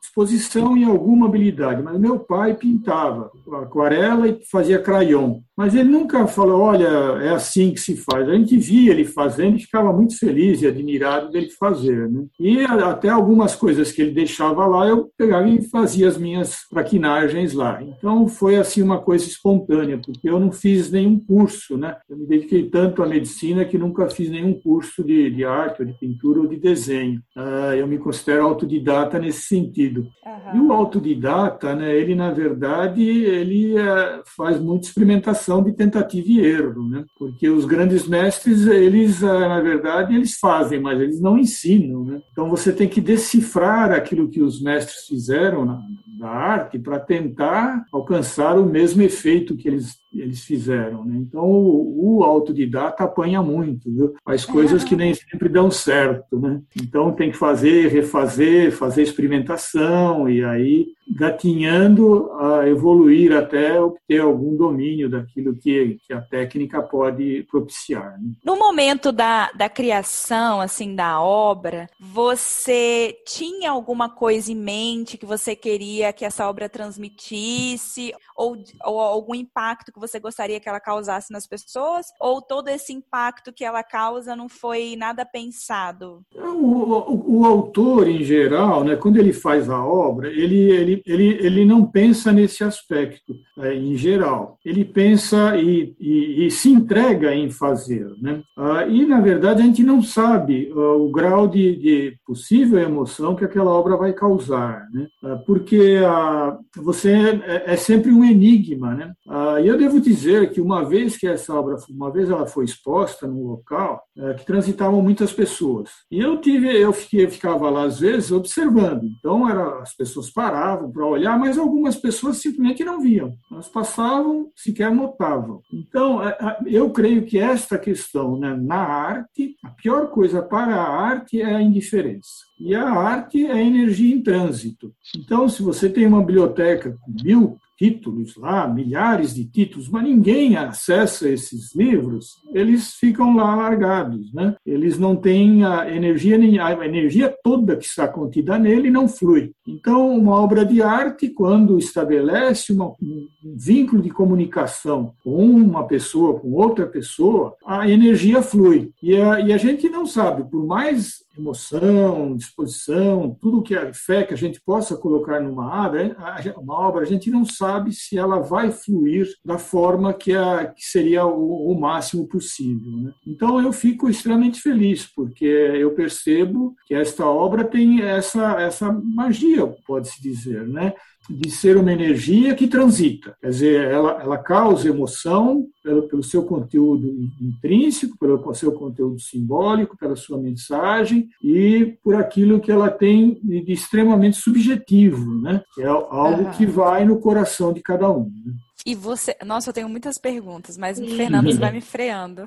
disposição 0.00 0.76
e 0.76 0.84
alguma 0.84 1.26
habilidade, 1.26 1.82
mas 1.82 1.98
meu 1.98 2.18
pai 2.18 2.54
pintava 2.54 3.30
aquarela 3.62 4.28
e 4.28 4.40
fazia 4.50 4.82
crayon. 4.82 5.40
Mas 5.60 5.74
ele 5.74 5.90
nunca 5.90 6.26
falou, 6.26 6.62
olha, 6.62 6.88
é 7.20 7.28
assim 7.28 7.70
que 7.70 7.80
se 7.80 7.94
faz. 7.94 8.26
A 8.26 8.34
gente 8.34 8.56
via 8.56 8.92
ele 8.92 9.04
fazendo 9.04 9.58
e 9.58 9.60
ficava 9.60 9.92
muito 9.92 10.18
feliz 10.18 10.62
e 10.62 10.66
admirado 10.66 11.30
dele 11.30 11.50
fazer. 11.50 12.08
Né? 12.08 12.24
E 12.40 12.60
até 12.64 13.10
algumas 13.10 13.54
coisas 13.54 13.92
que 13.92 14.00
ele 14.00 14.12
deixava 14.12 14.64
lá, 14.66 14.86
eu 14.86 15.10
pegava 15.18 15.46
e 15.46 15.62
fazia 15.68 16.08
as 16.08 16.16
minhas 16.16 16.66
traquinagens 16.70 17.52
lá. 17.52 17.78
Então 17.82 18.26
foi 18.26 18.56
assim 18.56 18.80
uma 18.80 19.00
coisa 19.00 19.26
espontânea, 19.26 20.00
porque 20.02 20.30
eu 20.30 20.40
não 20.40 20.50
fiz 20.50 20.90
nenhum 20.90 21.20
curso. 21.20 21.76
Né? 21.76 21.94
Eu 22.08 22.16
me 22.16 22.26
dediquei 22.26 22.70
tanto 22.70 23.02
à 23.02 23.06
medicina 23.06 23.66
que 23.66 23.76
nunca 23.76 24.08
fiz 24.08 24.30
nenhum 24.30 24.54
curso 24.54 25.04
de, 25.04 25.28
de 25.28 25.44
arte, 25.44 25.82
ou 25.82 25.86
de 25.86 25.92
pintura, 25.92 26.40
ou 26.40 26.46
de 26.46 26.56
desenho. 26.56 27.20
Uh, 27.36 27.74
eu 27.74 27.86
me 27.86 27.98
considero 27.98 28.46
autodidata 28.46 29.18
nesse 29.18 29.42
sentido. 29.42 30.06
Uhum. 30.24 30.56
E 30.56 30.60
o 30.60 30.72
autodidata, 30.72 31.74
né, 31.74 31.94
ele 31.94 32.14
na 32.14 32.30
verdade, 32.30 33.02
ele 33.02 33.74
uh, 33.74 34.22
faz 34.24 34.58
muita 34.58 34.86
experimentação 34.86 35.49
de 35.58 35.72
tentativa 35.72 36.28
e 36.28 36.40
erro, 36.40 36.88
né? 36.88 37.04
Porque 37.18 37.48
os 37.48 37.64
grandes 37.64 38.06
mestres, 38.06 38.66
eles, 38.66 39.22
eh, 39.22 39.26
na 39.26 39.60
verdade, 39.60 40.14
eles 40.14 40.38
fazem, 40.38 40.78
mas 40.78 41.00
eles 41.00 41.20
não 41.20 41.36
ensinam, 41.36 42.04
né? 42.04 42.20
Então 42.30 42.48
você 42.48 42.72
tem 42.72 42.88
que 42.88 43.00
decifrar 43.00 43.90
aquilo 43.90 44.28
que 44.28 44.42
os 44.42 44.62
mestres 44.62 45.06
fizeram 45.06 45.64
na, 45.64 45.80
na 46.18 46.28
arte 46.28 46.78
para 46.78 47.00
tentar 47.00 47.84
alcançar 47.92 48.58
o 48.58 48.66
mesmo 48.66 49.02
efeito 49.02 49.56
que 49.56 49.66
eles 49.66 49.99
eles 50.12 50.44
fizeram. 50.44 51.04
Né? 51.04 51.16
Então, 51.18 51.44
o, 51.44 52.18
o, 52.18 52.24
autodidata 52.24 53.04
apanha 53.04 53.42
muito, 53.42 53.90
viu? 53.90 54.14
faz 54.24 54.44
coisas 54.44 54.82
que 54.82 54.96
nem 54.96 55.14
sempre 55.14 55.48
dão 55.48 55.70
certo. 55.70 56.38
Né? 56.38 56.60
Então, 56.80 57.12
tem 57.12 57.30
que 57.30 57.36
fazer, 57.36 57.88
refazer, 57.88 58.72
fazer 58.72 59.02
experimentação 59.02 60.28
e 60.28 60.44
aí 60.44 60.86
gatinhando 61.10 62.30
a 62.32 62.68
evoluir 62.68 63.32
até 63.32 63.80
obter 63.80 64.20
algum 64.20 64.56
domínio 64.56 65.10
daquilo 65.10 65.56
que, 65.56 65.98
que 66.06 66.12
a 66.12 66.20
técnica 66.20 66.80
pode 66.80 67.44
propiciar. 67.50 68.18
Né? 68.20 68.30
No 68.44 68.56
momento 68.56 69.10
da, 69.10 69.50
da 69.52 69.68
criação, 69.68 70.60
assim, 70.60 70.94
da 70.94 71.20
obra, 71.20 71.88
você 71.98 73.16
tinha 73.26 73.70
alguma 73.70 74.08
coisa 74.08 74.52
em 74.52 74.56
mente 74.56 75.18
que 75.18 75.26
você 75.26 75.56
queria 75.56 76.12
que 76.12 76.24
essa 76.24 76.48
obra 76.48 76.68
transmitisse 76.68 78.12
ou, 78.36 78.56
ou 78.84 79.00
algum 79.00 79.34
impacto 79.34 79.92
que 79.92 79.99
você 80.00 80.18
gostaria 80.18 80.58
que 80.58 80.68
ela 80.68 80.80
causasse 80.80 81.32
nas 81.32 81.46
pessoas? 81.46 82.06
Ou 82.18 82.42
todo 82.42 82.68
esse 82.68 82.92
impacto 82.92 83.52
que 83.52 83.64
ela 83.64 83.82
causa 83.82 84.34
não 84.34 84.48
foi 84.48 84.96
nada 84.96 85.24
pensado? 85.24 86.22
O, 86.34 86.42
o, 86.42 87.40
o 87.40 87.46
autor, 87.46 88.08
em 88.08 88.24
geral, 88.24 88.82
né, 88.82 88.96
quando 88.96 89.18
ele 89.18 89.32
faz 89.32 89.68
a 89.68 89.84
obra, 89.84 90.28
ele, 90.28 90.58
ele, 90.70 91.02
ele, 91.06 91.38
ele 91.40 91.64
não 91.64 91.84
pensa 91.84 92.32
nesse 92.32 92.64
aspecto, 92.64 93.34
é, 93.58 93.74
em 93.74 93.96
geral. 93.96 94.58
Ele 94.64 94.84
pensa 94.84 95.56
e, 95.56 95.94
e, 96.00 96.46
e, 96.46 96.50
se 96.50 96.70
entrega 96.70 97.34
em 97.34 97.50
fazer. 97.50 98.06
Né? 98.20 98.42
Ah, 98.56 98.86
e, 98.86 99.04
na 99.06 99.20
verdade, 99.20 99.62
a 99.62 99.64
gente 99.64 99.82
não 99.82 100.02
sabe 100.02 100.72
ah, 100.74 100.94
o 100.94 101.10
grau 101.10 101.46
de, 101.46 101.76
de, 101.76 102.16
possível 102.26 102.78
emoção 102.78 103.34
que 103.34 103.44
aquela 103.44 103.70
obra 103.70 103.96
vai 103.96 104.12
causar, 104.12 104.86
né? 104.92 105.06
Ah, 105.22 105.36
porque 105.46 106.00
ah, 106.04 106.56
você 106.76 107.10
é, 107.44 107.72
é, 107.72 107.76
sempre 107.76 108.10
um 108.10 108.24
enigma. 108.24 108.94
Né? 108.94 109.12
Ah, 109.28 109.60
e 109.60 109.66
eu 109.66 109.76
devo 109.76 109.89
devo 109.90 110.00
dizer 110.00 110.50
que 110.52 110.60
uma 110.60 110.84
vez 110.84 111.16
que 111.16 111.26
essa 111.26 111.52
obra, 111.52 111.76
uma 111.90 112.12
vez 112.12 112.30
ela 112.30 112.46
foi 112.46 112.64
exposta 112.64 113.26
num 113.26 113.48
local 113.48 114.02
é, 114.16 114.34
que 114.34 114.46
transitavam 114.46 115.02
muitas 115.02 115.32
pessoas, 115.32 115.90
e 116.10 116.20
eu 116.20 116.40
tive, 116.40 116.68
eu, 116.68 116.92
fiquei, 116.92 117.28
ficava 117.28 117.68
lá 117.68 117.84
às 117.84 117.98
vezes 117.98 118.30
observando. 118.30 119.04
Então 119.04 119.48
era, 119.48 119.80
as 119.80 119.94
pessoas 119.94 120.30
paravam 120.30 120.90
para 120.92 121.04
olhar, 121.04 121.38
mas 121.38 121.58
algumas 121.58 121.96
pessoas 121.96 122.36
simplesmente 122.36 122.84
não 122.84 123.00
viam. 123.00 123.34
Elas 123.50 123.68
passavam, 123.68 124.48
sequer 124.54 124.94
notavam. 124.94 125.60
Então 125.72 126.22
é, 126.22 126.58
eu 126.66 126.90
creio 126.90 127.26
que 127.26 127.38
esta 127.38 127.76
questão, 127.78 128.38
né, 128.38 128.56
na 128.56 128.80
arte, 128.80 129.56
a 129.64 129.70
pior 129.70 130.10
coisa 130.10 130.40
para 130.40 130.74
a 130.76 130.88
arte 130.88 131.40
é 131.40 131.54
a 131.54 131.62
indiferença. 131.62 132.49
E 132.60 132.74
a 132.74 132.90
arte 132.90 133.46
é 133.46 133.64
energia 133.64 134.14
em 134.14 134.22
trânsito. 134.22 134.92
Então, 135.16 135.48
se 135.48 135.62
você 135.62 135.88
tem 135.88 136.06
uma 136.06 136.20
biblioteca 136.20 136.96
com 137.00 137.12
mil 137.24 137.58
títulos 137.80 138.36
lá, 138.36 138.68
milhares 138.68 139.34
de 139.34 139.46
títulos, 139.46 139.88
mas 139.88 140.02
ninguém 140.02 140.54
acessa 140.54 141.26
esses 141.26 141.74
livros, 141.74 142.34
eles 142.52 142.92
ficam 142.92 143.34
lá 143.34 143.54
largados, 143.54 144.30
né? 144.34 144.54
Eles 144.66 144.98
não 144.98 145.16
têm 145.16 145.64
a 145.64 145.90
energia, 145.90 146.36
a 146.62 146.86
energia 146.86 147.34
toda 147.42 147.76
que 147.76 147.86
está 147.86 148.06
contida 148.06 148.58
nele 148.58 148.90
não 148.90 149.08
flui. 149.08 149.52
Então, 149.66 150.14
uma 150.14 150.38
obra 150.38 150.62
de 150.62 150.82
arte, 150.82 151.30
quando 151.30 151.78
estabelece 151.78 152.70
uma, 152.70 152.88
um 153.00 153.56
vínculo 153.56 154.02
de 154.02 154.10
comunicação 154.10 155.14
com 155.24 155.46
uma 155.46 155.86
pessoa, 155.86 156.38
com 156.38 156.52
outra 156.52 156.86
pessoa, 156.86 157.54
a 157.64 157.88
energia 157.88 158.42
flui. 158.42 158.90
E 159.02 159.16
a, 159.16 159.40
e 159.40 159.54
a 159.54 159.56
gente 159.56 159.88
não 159.88 160.04
sabe, 160.04 160.44
por 160.50 160.66
mais 160.66 161.24
emoção, 161.40 162.36
disposição, 162.36 163.36
tudo 163.40 163.62
que 163.62 163.74
a 163.74 163.92
fé 163.92 164.22
que 164.22 164.34
a 164.34 164.36
gente 164.36 164.60
possa 164.60 164.96
colocar 164.96 165.40
numa 165.40 165.86
obra, 165.86 166.16
uma 166.58 166.74
obra, 166.74 167.02
a 167.02 167.06
gente 167.06 167.30
não 167.30 167.44
sabe 167.44 167.92
se 167.92 168.18
ela 168.18 168.40
vai 168.40 168.70
fluir 168.70 169.26
da 169.44 169.58
forma 169.58 170.12
que, 170.12 170.34
a, 170.34 170.66
que 170.66 170.84
seria 170.84 171.26
o, 171.26 171.72
o 171.72 171.80
máximo 171.80 172.28
possível. 172.28 172.92
Né? 172.92 173.12
Então 173.26 173.60
eu 173.60 173.72
fico 173.72 174.08
extremamente 174.08 174.60
feliz 174.60 175.06
porque 175.14 175.44
eu 175.44 175.92
percebo 175.92 176.74
que 176.86 176.94
esta 176.94 177.26
obra 177.26 177.64
tem 177.64 178.02
essa 178.02 178.60
essa 178.60 178.92
magia, 178.92 179.66
pode-se 179.86 180.20
dizer, 180.22 180.66
né? 180.66 180.94
De 181.30 181.50
ser 181.50 181.76
uma 181.76 181.92
energia 181.92 182.54
que 182.54 182.66
transita. 182.66 183.36
Quer 183.40 183.48
dizer, 183.48 183.84
ela, 183.84 184.20
ela 184.20 184.38
causa 184.38 184.88
emoção 184.88 185.66
pelo, 185.82 186.08
pelo 186.08 186.22
seu 186.22 186.42
conteúdo 186.42 187.08
intrínseco, 187.40 188.18
pelo 188.18 188.54
seu 188.54 188.72
conteúdo 188.72 189.20
simbólico, 189.20 189.96
pela 189.96 190.16
sua 190.16 190.38
mensagem 190.38 191.28
e 191.42 191.96
por 192.02 192.16
aquilo 192.16 192.60
que 192.60 192.72
ela 192.72 192.90
tem 192.90 193.38
de 193.42 193.72
extremamente 193.72 194.36
subjetivo, 194.36 195.40
né? 195.40 195.62
é 195.78 195.86
algo 195.86 196.50
que 196.50 196.66
vai 196.66 197.04
no 197.04 197.20
coração 197.20 197.72
de 197.72 197.80
cada 197.80 198.10
um. 198.10 198.24
Né? 198.44 198.52
E 198.84 198.94
você. 198.94 199.36
Nossa, 199.44 199.70
eu 199.70 199.74
tenho 199.74 199.88
muitas 199.88 200.18
perguntas, 200.18 200.76
mas 200.76 200.98
o 200.98 201.06
Fernando 201.16 201.52
vai 201.58 201.72
me 201.72 201.80
freando. 201.80 202.46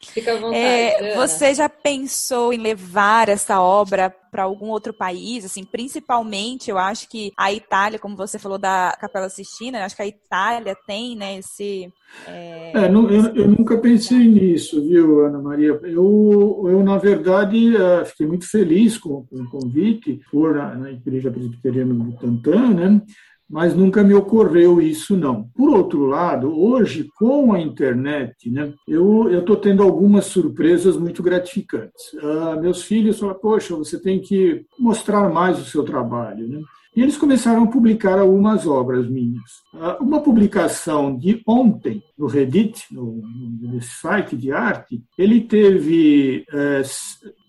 Fica 0.00 0.32
à 0.32 0.36
vontade. 0.36 0.56
É, 0.56 1.14
você 1.16 1.54
já 1.54 1.68
pensou 1.68 2.52
em 2.52 2.58
levar 2.58 3.28
essa 3.28 3.60
obra 3.60 4.14
para 4.30 4.44
algum 4.44 4.68
outro 4.68 4.92
país? 4.92 5.44
Assim, 5.44 5.64
principalmente, 5.64 6.70
eu 6.70 6.78
acho 6.78 7.08
que 7.08 7.32
a 7.36 7.52
Itália, 7.52 7.98
como 7.98 8.16
você 8.16 8.38
falou 8.38 8.58
da 8.58 8.96
Capela 9.00 9.28
Sistina, 9.28 9.84
acho 9.84 9.96
que 9.96 10.02
a 10.02 10.06
Itália 10.06 10.76
tem, 10.86 11.16
né, 11.16 11.38
esse. 11.38 11.92
É, 12.26 12.72
é 12.74 12.88
não, 12.88 13.10
eu, 13.10 13.34
eu, 13.34 13.48
nunca 13.48 13.78
pensei 13.78 14.26
nisso, 14.26 14.82
viu, 14.86 15.26
Ana 15.26 15.40
Maria? 15.40 15.78
Eu, 15.82 16.66
eu 16.68 16.82
na 16.82 16.96
verdade, 16.98 17.76
é, 17.76 18.04
fiquei 18.04 18.26
muito 18.26 18.48
feliz 18.48 18.96
com, 18.96 19.24
com 19.26 19.36
o 19.36 19.50
convite 19.50 20.20
por 20.30 20.54
na, 20.54 20.74
na 20.74 20.90
Igreja 20.90 21.30
Presbiteriana 21.30 21.92
do 21.92 22.12
Tantã, 22.16 22.72
né? 22.72 23.02
Mas 23.48 23.74
nunca 23.74 24.02
me 24.02 24.14
ocorreu 24.14 24.80
isso 24.80 25.16
não. 25.16 25.44
Por 25.54 25.70
outro 25.70 26.04
lado, 26.06 26.52
hoje 26.58 27.08
com 27.16 27.52
a 27.52 27.60
internet, 27.60 28.50
né, 28.50 28.72
eu 28.86 29.38
estou 29.38 29.56
tendo 29.56 29.82
algumas 29.82 30.26
surpresas 30.26 30.96
muito 30.96 31.22
gratificantes. 31.22 32.12
Uh, 32.14 32.60
meus 32.60 32.82
filhos 32.82 33.18
falam, 33.18 33.36
poxa, 33.36 33.76
você 33.76 34.00
tem 34.00 34.20
que 34.20 34.64
mostrar 34.78 35.28
mais 35.28 35.60
o 35.60 35.64
seu 35.64 35.84
trabalho, 35.84 36.48
né? 36.48 36.60
E 36.96 37.02
eles 37.02 37.18
começaram 37.18 37.64
a 37.64 37.66
publicar 37.66 38.18
algumas 38.18 38.66
obras 38.66 39.06
minhas. 39.06 39.50
Uh, 39.74 40.02
uma 40.02 40.22
publicação 40.22 41.14
de 41.14 41.42
ontem 41.46 42.02
no 42.18 42.26
Reddit, 42.26 42.86
no, 42.90 43.22
no 43.60 43.82
site 43.82 44.34
de 44.34 44.50
arte, 44.50 45.02
ele 45.18 45.42
teve 45.42 46.46
uh, 46.50 46.80
eh, 46.80 46.82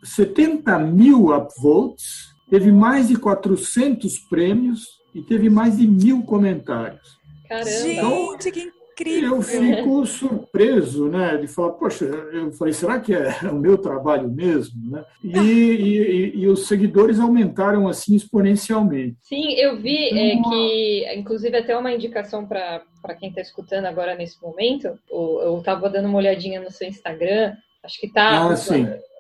70 0.04 0.78
mil 0.80 1.34
upvotes, 1.34 2.36
teve 2.50 2.74
mais 2.74 3.08
de 3.08 3.16
400 3.16 4.20
prêmios 4.30 4.98
e 5.18 5.22
teve 5.24 5.50
mais 5.50 5.78
de 5.78 5.88
mil 5.88 6.22
comentários. 6.24 7.18
Caramba! 7.50 7.70
Gente, 7.70 8.52
que 8.52 8.72
incrível! 8.92 9.38
Eu 9.38 9.42
fico 9.42 10.06
surpreso, 10.06 11.08
né, 11.08 11.38
de 11.38 11.48
falar, 11.48 11.72
poxa, 11.72 12.06
eu 12.06 12.52
falei, 12.52 12.74
será 12.74 13.00
que 13.00 13.16
é 13.16 13.30
o 13.52 13.56
meu 13.56 13.80
trabalho 13.80 14.30
mesmo, 14.30 14.92
né? 14.92 15.04
E, 15.24 15.40
e, 15.40 16.38
e 16.38 16.48
os 16.48 16.68
seguidores 16.68 17.20
aumentaram 17.20 17.88
assim 17.88 18.16
exponencialmente. 18.16 19.18
Sim, 19.24 19.54
eu 19.54 19.78
vi 19.78 19.98
é, 19.98 20.34
então, 20.36 20.52
que, 20.52 21.14
inclusive, 21.16 21.58
até 21.58 21.76
uma 21.76 21.92
indicação 21.92 22.46
para 22.46 22.84
para 23.02 23.16
quem 23.16 23.30
está 23.30 23.40
escutando 23.40 23.86
agora 23.86 24.16
nesse 24.16 24.42
momento, 24.42 25.00
eu 25.10 25.56
estava 25.60 25.90
dando 25.90 26.10
uma 26.10 26.18
olhadinha 26.18 26.60
no 26.60 26.70
seu 26.70 26.86
Instagram, 26.86 27.54
acho 27.82 27.98
que 28.02 28.08
está 28.08 28.46
ah, 28.46 28.56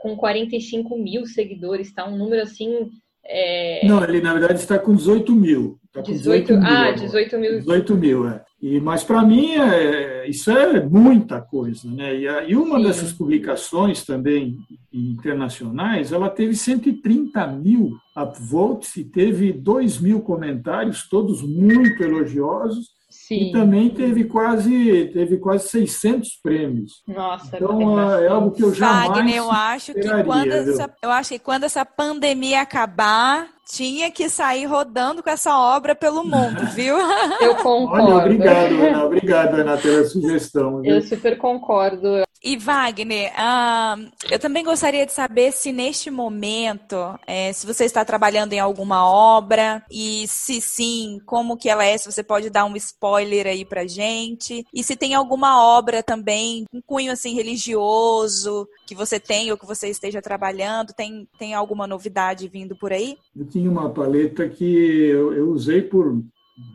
com 0.01 0.17
45 0.17 0.97
mil 0.97 1.25
seguidores, 1.25 1.93
tá 1.93 2.05
um 2.05 2.17
número 2.17 2.41
assim 2.41 2.89
é... 3.27 3.85
Não, 3.85 4.03
ele 4.03 4.21
na 4.21 4.33
verdade 4.33 4.59
está 4.59 4.79
com 4.79 4.95
18 4.95 5.35
mil. 5.35 5.77
Com 6.01 6.11
18, 6.11 6.47
18 6.47 6.53
mil. 6.53 6.67
Ah, 6.67 6.91
18 6.91 7.37
mil. 7.37 7.59
18 7.59 7.95
mil, 7.95 8.27
é. 8.27 8.43
E, 8.61 8.79
mas 8.79 9.03
para 9.03 9.21
mim 9.23 9.51
é, 9.51 10.27
isso 10.27 10.49
é 10.49 10.83
muita 10.83 11.39
coisa, 11.39 11.89
né? 11.91 12.15
E, 12.15 12.51
e 12.51 12.55
uma 12.55 12.77
Sim. 12.77 12.85
dessas 12.85 13.13
publicações 13.13 14.03
também 14.03 14.57
internacionais, 14.91 16.11
ela 16.11 16.29
teve 16.29 16.55
130 16.55 17.45
mil 17.47 17.97
upvotes 18.15 18.95
e 18.97 19.03
teve 19.03 19.53
2 19.53 19.99
mil 19.99 20.21
comentários, 20.21 21.07
todos 21.07 21.43
muito 21.43 22.01
elogiosos. 22.01 22.96
Sim. 23.27 23.49
E 23.49 23.51
também 23.51 23.89
teve 23.89 24.23
quase, 24.23 25.11
teve 25.13 25.37
quase 25.37 25.67
600 25.67 26.39
prêmios. 26.41 27.03
Nossa, 27.05 27.57
então 27.57 27.99
é, 28.15 28.25
é 28.25 28.27
algo 28.29 28.51
que 28.51 28.63
eu 28.63 28.73
jamais 28.73 29.09
Wagner, 29.09 29.35
eu 29.35 29.51
acho 29.51 29.93
que 29.93 30.23
quando 30.23 30.51
essa, 30.53 30.95
eu 31.03 31.11
acho 31.11 31.29
que 31.33 31.39
quando 31.39 31.65
essa 31.65 31.83
pandemia 31.83 32.61
acabar, 32.61 33.49
tinha 33.69 34.09
que 34.09 34.29
sair 34.29 34.63
rodando 34.63 35.21
com 35.21 35.29
essa 35.29 35.59
obra 35.59 35.93
pelo 35.93 36.23
mundo, 36.23 36.67
viu? 36.73 36.95
Eu 37.41 37.55
concordo. 37.55 38.13
Olha, 38.13 38.15
obrigado, 38.15 38.73
Ana. 38.75 39.05
Obrigado, 39.05 39.55
Ana, 39.55 39.77
pela 39.77 40.05
sugestão. 40.05 40.81
Viu? 40.81 40.95
Eu 40.95 41.01
super 41.01 41.37
concordo. 41.37 42.23
E 42.47 42.55
Wagner, 42.55 43.29
uh, 43.33 44.09
eu 44.31 44.39
também 44.39 44.63
gostaria 44.63 45.05
de 45.05 45.11
saber 45.11 45.51
se 45.51 45.73
neste 45.73 46.09
momento, 46.09 46.95
é, 47.27 47.51
se 47.51 47.67
você 47.67 47.83
está 47.83 48.05
trabalhando 48.05 48.53
em 48.53 48.59
alguma 48.59 49.05
obra 49.05 49.83
e 49.91 50.25
se 50.29 50.61
sim, 50.61 51.19
como 51.25 51.57
que 51.57 51.67
ela 51.67 51.83
é, 51.83 51.97
se 51.97 52.09
você 52.09 52.23
pode 52.23 52.49
dar 52.49 52.63
um 52.63 52.77
spoiler 52.77 53.47
aí 53.47 53.65
pra 53.65 53.85
gente. 53.85 54.65
E 54.73 54.81
se 54.81 54.95
tem 54.95 55.13
alguma 55.13 55.61
obra 55.61 56.01
também, 56.01 56.63
um 56.73 56.79
cunho 56.79 57.11
assim 57.11 57.35
religioso 57.35 58.65
que 58.87 58.95
você 58.95 59.19
tem 59.19 59.51
ou 59.51 59.57
que 59.57 59.65
você 59.65 59.89
esteja 59.89 60.21
trabalhando, 60.21 60.93
tem, 60.93 61.27
tem 61.37 61.53
alguma 61.53 61.85
novidade 61.85 62.47
vindo 62.47 62.77
por 62.77 62.93
aí? 62.93 63.17
Eu 63.35 63.45
tinha 63.45 63.69
uma 63.69 63.89
paleta 63.89 64.47
que 64.47 64.63
eu, 64.63 65.33
eu 65.33 65.49
usei 65.49 65.81
por 65.81 66.23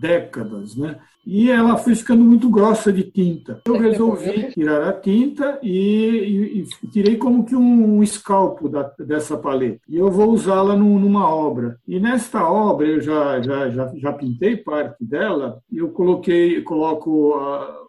décadas, 0.01 0.77
né? 0.77 0.99
E 1.25 1.51
ela 1.51 1.77
foi 1.77 1.95
ficando 1.95 2.25
muito 2.25 2.51
grossa 2.51 2.93
de 2.93 3.05
tinta. 3.05 3.61
Eu 3.65 3.79
resolvi 3.79 4.51
tirar 4.53 4.89
a 4.89 4.93
tinta 4.93 5.59
e, 5.63 5.71
e, 5.71 6.67
e 6.83 6.89
tirei 6.89 7.17
como 7.17 7.45
que 7.45 7.55
um, 7.55 7.99
um 7.99 8.03
escalpo 8.03 8.69
da, 8.69 8.83
dessa 8.99 9.37
paleta. 9.37 9.81
E 9.89 9.97
eu 9.97 10.11
vou 10.11 10.31
usá-la 10.31 10.77
numa 10.77 11.29
obra. 11.29 11.79
E 11.87 12.01
nesta 12.01 12.45
obra 12.45 12.89
eu 12.89 13.01
já 13.01 13.41
já, 13.41 13.71
já, 13.71 13.93
já 13.95 14.13
pintei 14.13 14.57
parte 14.57 15.05
dela. 15.05 15.61
Eu 15.73 15.91
coloquei, 15.91 16.61
coloco 16.63 17.37
uh, 17.37 17.83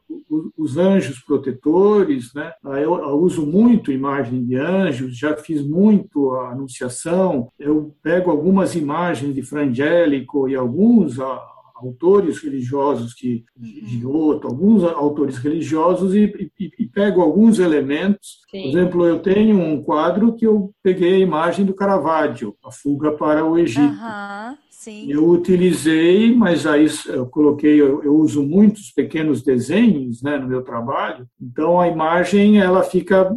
os 0.57 0.77
anjos 0.77 1.19
protetores, 1.19 2.33
né? 2.33 2.51
Eu, 2.81 2.93
uso 3.19 3.45
muito 3.45 3.91
imagem 3.91 4.45
de 4.45 4.55
anjos, 4.55 5.17
já 5.17 5.35
fiz 5.35 5.65
muito 5.65 6.31
a 6.31 6.51
anunciação. 6.51 7.49
Eu 7.59 7.95
pego 8.03 8.29
algumas 8.29 8.75
imagens 8.75 9.33
de 9.33 9.41
Frangélico 9.41 10.47
e 10.47 10.55
alguns 10.55 11.19
a, 11.19 11.52
autores 11.87 12.41
religiosos 12.41 13.13
que, 13.13 13.43
de 13.55 14.05
uhum. 14.05 14.11
outro, 14.11 14.49
alguns 14.49 14.83
autores 14.83 15.37
religiosos 15.37 16.13
e, 16.15 16.51
e, 16.59 16.71
e 16.79 16.85
pego 16.87 17.21
alguns 17.21 17.59
elementos. 17.59 18.41
Sim. 18.49 18.63
Por 18.63 18.69
exemplo, 18.69 19.05
eu 19.05 19.19
tenho 19.19 19.57
um 19.57 19.81
quadro 19.81 20.35
que 20.35 20.45
eu 20.45 20.71
peguei 20.81 21.15
a 21.15 21.19
imagem 21.19 21.65
do 21.65 21.73
Caravaggio, 21.73 22.55
a 22.63 22.71
fuga 22.71 23.11
para 23.11 23.45
o 23.45 23.57
Egito. 23.57 23.81
Uhum. 23.81 24.57
Sim. 24.83 25.09
Eu 25.09 25.29
utilizei, 25.29 26.35
mas 26.35 26.67
aí 26.67 26.87
eu 27.07 27.25
coloquei, 27.27 27.79
eu, 27.79 28.03
eu, 28.03 28.17
uso 28.17 28.43
muitos 28.43 28.91
pequenos 28.91 29.41
desenhos 29.41 30.21
né, 30.21 30.37
no 30.37 30.45
meu 30.45 30.61
trabalho, 30.61 31.25
então 31.41 31.79
a 31.79 31.87
imagem 31.87 32.59
ela 32.59 32.83
fica 32.83 33.33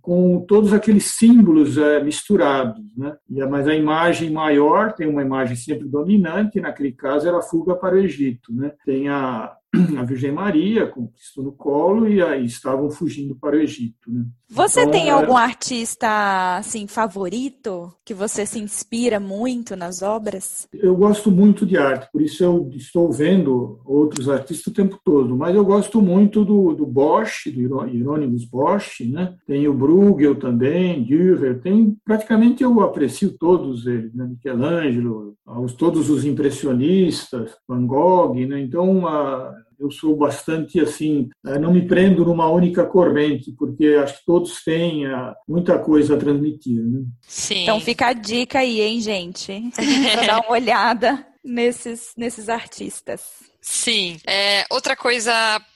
com 0.00 0.44
todos 0.46 0.72
aqueles 0.72 1.06
símbolos 1.16 1.78
é, 1.78 2.02
misturados. 2.02 2.82
Né? 2.96 3.16
Mas 3.48 3.68
a 3.68 3.74
imagem 3.74 4.30
maior 4.30 4.92
tem 4.92 5.06
uma 5.06 5.22
imagem 5.22 5.56
sempre 5.56 5.88
dominante, 5.88 6.60
naquele 6.60 6.92
caso 6.92 7.28
era 7.28 7.38
a 7.38 7.42
fuga 7.42 7.74
para 7.74 7.94
o 7.94 7.98
Egito. 7.98 8.52
Né? 8.52 8.72
Tem 8.84 9.08
a, 9.08 9.54
a 9.98 10.04
Virgem 10.04 10.32
Maria 10.32 10.86
com 10.86 11.08
Cristo 11.08 11.42
no 11.42 11.52
colo 11.52 12.08
e 12.08 12.22
aí 12.22 12.44
estavam 12.44 12.90
fugindo 12.90 13.34
para 13.34 13.56
o 13.56 13.60
Egito. 13.60 14.10
Né? 14.10 14.24
Você 14.48 14.80
então, 14.80 14.92
tem 14.92 15.08
é 15.08 15.10
algum 15.10 15.36
artista 15.36 16.56
assim 16.58 16.86
favorito 16.86 17.92
que 18.04 18.14
você 18.14 18.46
se 18.46 18.58
inspira 18.58 19.18
muito 19.18 19.74
nas 19.74 20.02
obras? 20.02 20.68
Eu 20.72 20.94
gosto 20.94 21.30
muito 21.30 21.66
de 21.66 21.76
arte, 21.76 22.08
por 22.12 22.22
isso 22.22 22.44
eu 22.44 22.70
estou 22.74 23.10
vendo 23.10 23.80
outros 23.84 24.28
artistas 24.28 24.66
o 24.66 24.74
tempo 24.74 24.98
todo. 25.04 25.36
Mas 25.36 25.54
eu 25.56 25.64
gosto 25.64 26.00
muito 26.00 26.44
do, 26.44 26.74
do 26.74 26.86
Bosch, 26.86 27.46
do 27.46 27.84
Hieronymus 27.84 28.44
Bosch, 28.44 29.00
né? 29.00 29.34
Tem 29.46 29.66
o 29.66 29.74
Bruegel 29.74 30.36
também, 30.36 31.02
Dürer, 31.02 31.60
tem 31.60 31.96
praticamente 32.04 32.62
eu 32.62 32.80
aprecio 32.80 33.36
todos 33.36 33.86
eles, 33.86 34.14
né? 34.14 34.24
Michelangelo, 34.24 35.34
os, 35.46 35.72
todos 35.74 36.10
os 36.10 36.24
impressionistas, 36.24 37.56
Van 37.68 37.86
Gogh, 37.86 38.34
né? 38.46 38.60
Então 38.60 39.06
a, 39.06 39.52
eu 39.84 39.90
sou 39.90 40.16
bastante 40.16 40.80
assim, 40.80 41.28
eh, 41.46 41.58
não 41.58 41.72
me 41.72 41.86
prendo 41.86 42.24
numa 42.24 42.48
única 42.48 42.84
corrente, 42.84 43.52
porque 43.52 43.86
acho 44.02 44.18
que 44.18 44.24
todos 44.24 44.62
têm 44.64 45.06
eh, 45.06 45.34
muita 45.48 45.78
coisa 45.78 46.14
a 46.14 46.18
transmitir. 46.18 46.82
Né? 46.82 47.04
Sim. 47.22 47.62
Então 47.62 47.80
fica 47.80 48.06
a 48.06 48.12
dica 48.12 48.60
aí, 48.60 48.80
hein, 48.80 49.00
gente? 49.00 49.70
para 50.12 50.26
dar 50.26 50.40
uma 50.40 50.52
olhada 50.52 51.26
nesses, 51.44 52.12
nesses 52.16 52.48
artistas. 52.48 53.44
Sim. 53.60 54.16
É, 54.26 54.64
outra 54.70 54.96
coisa 54.96 55.32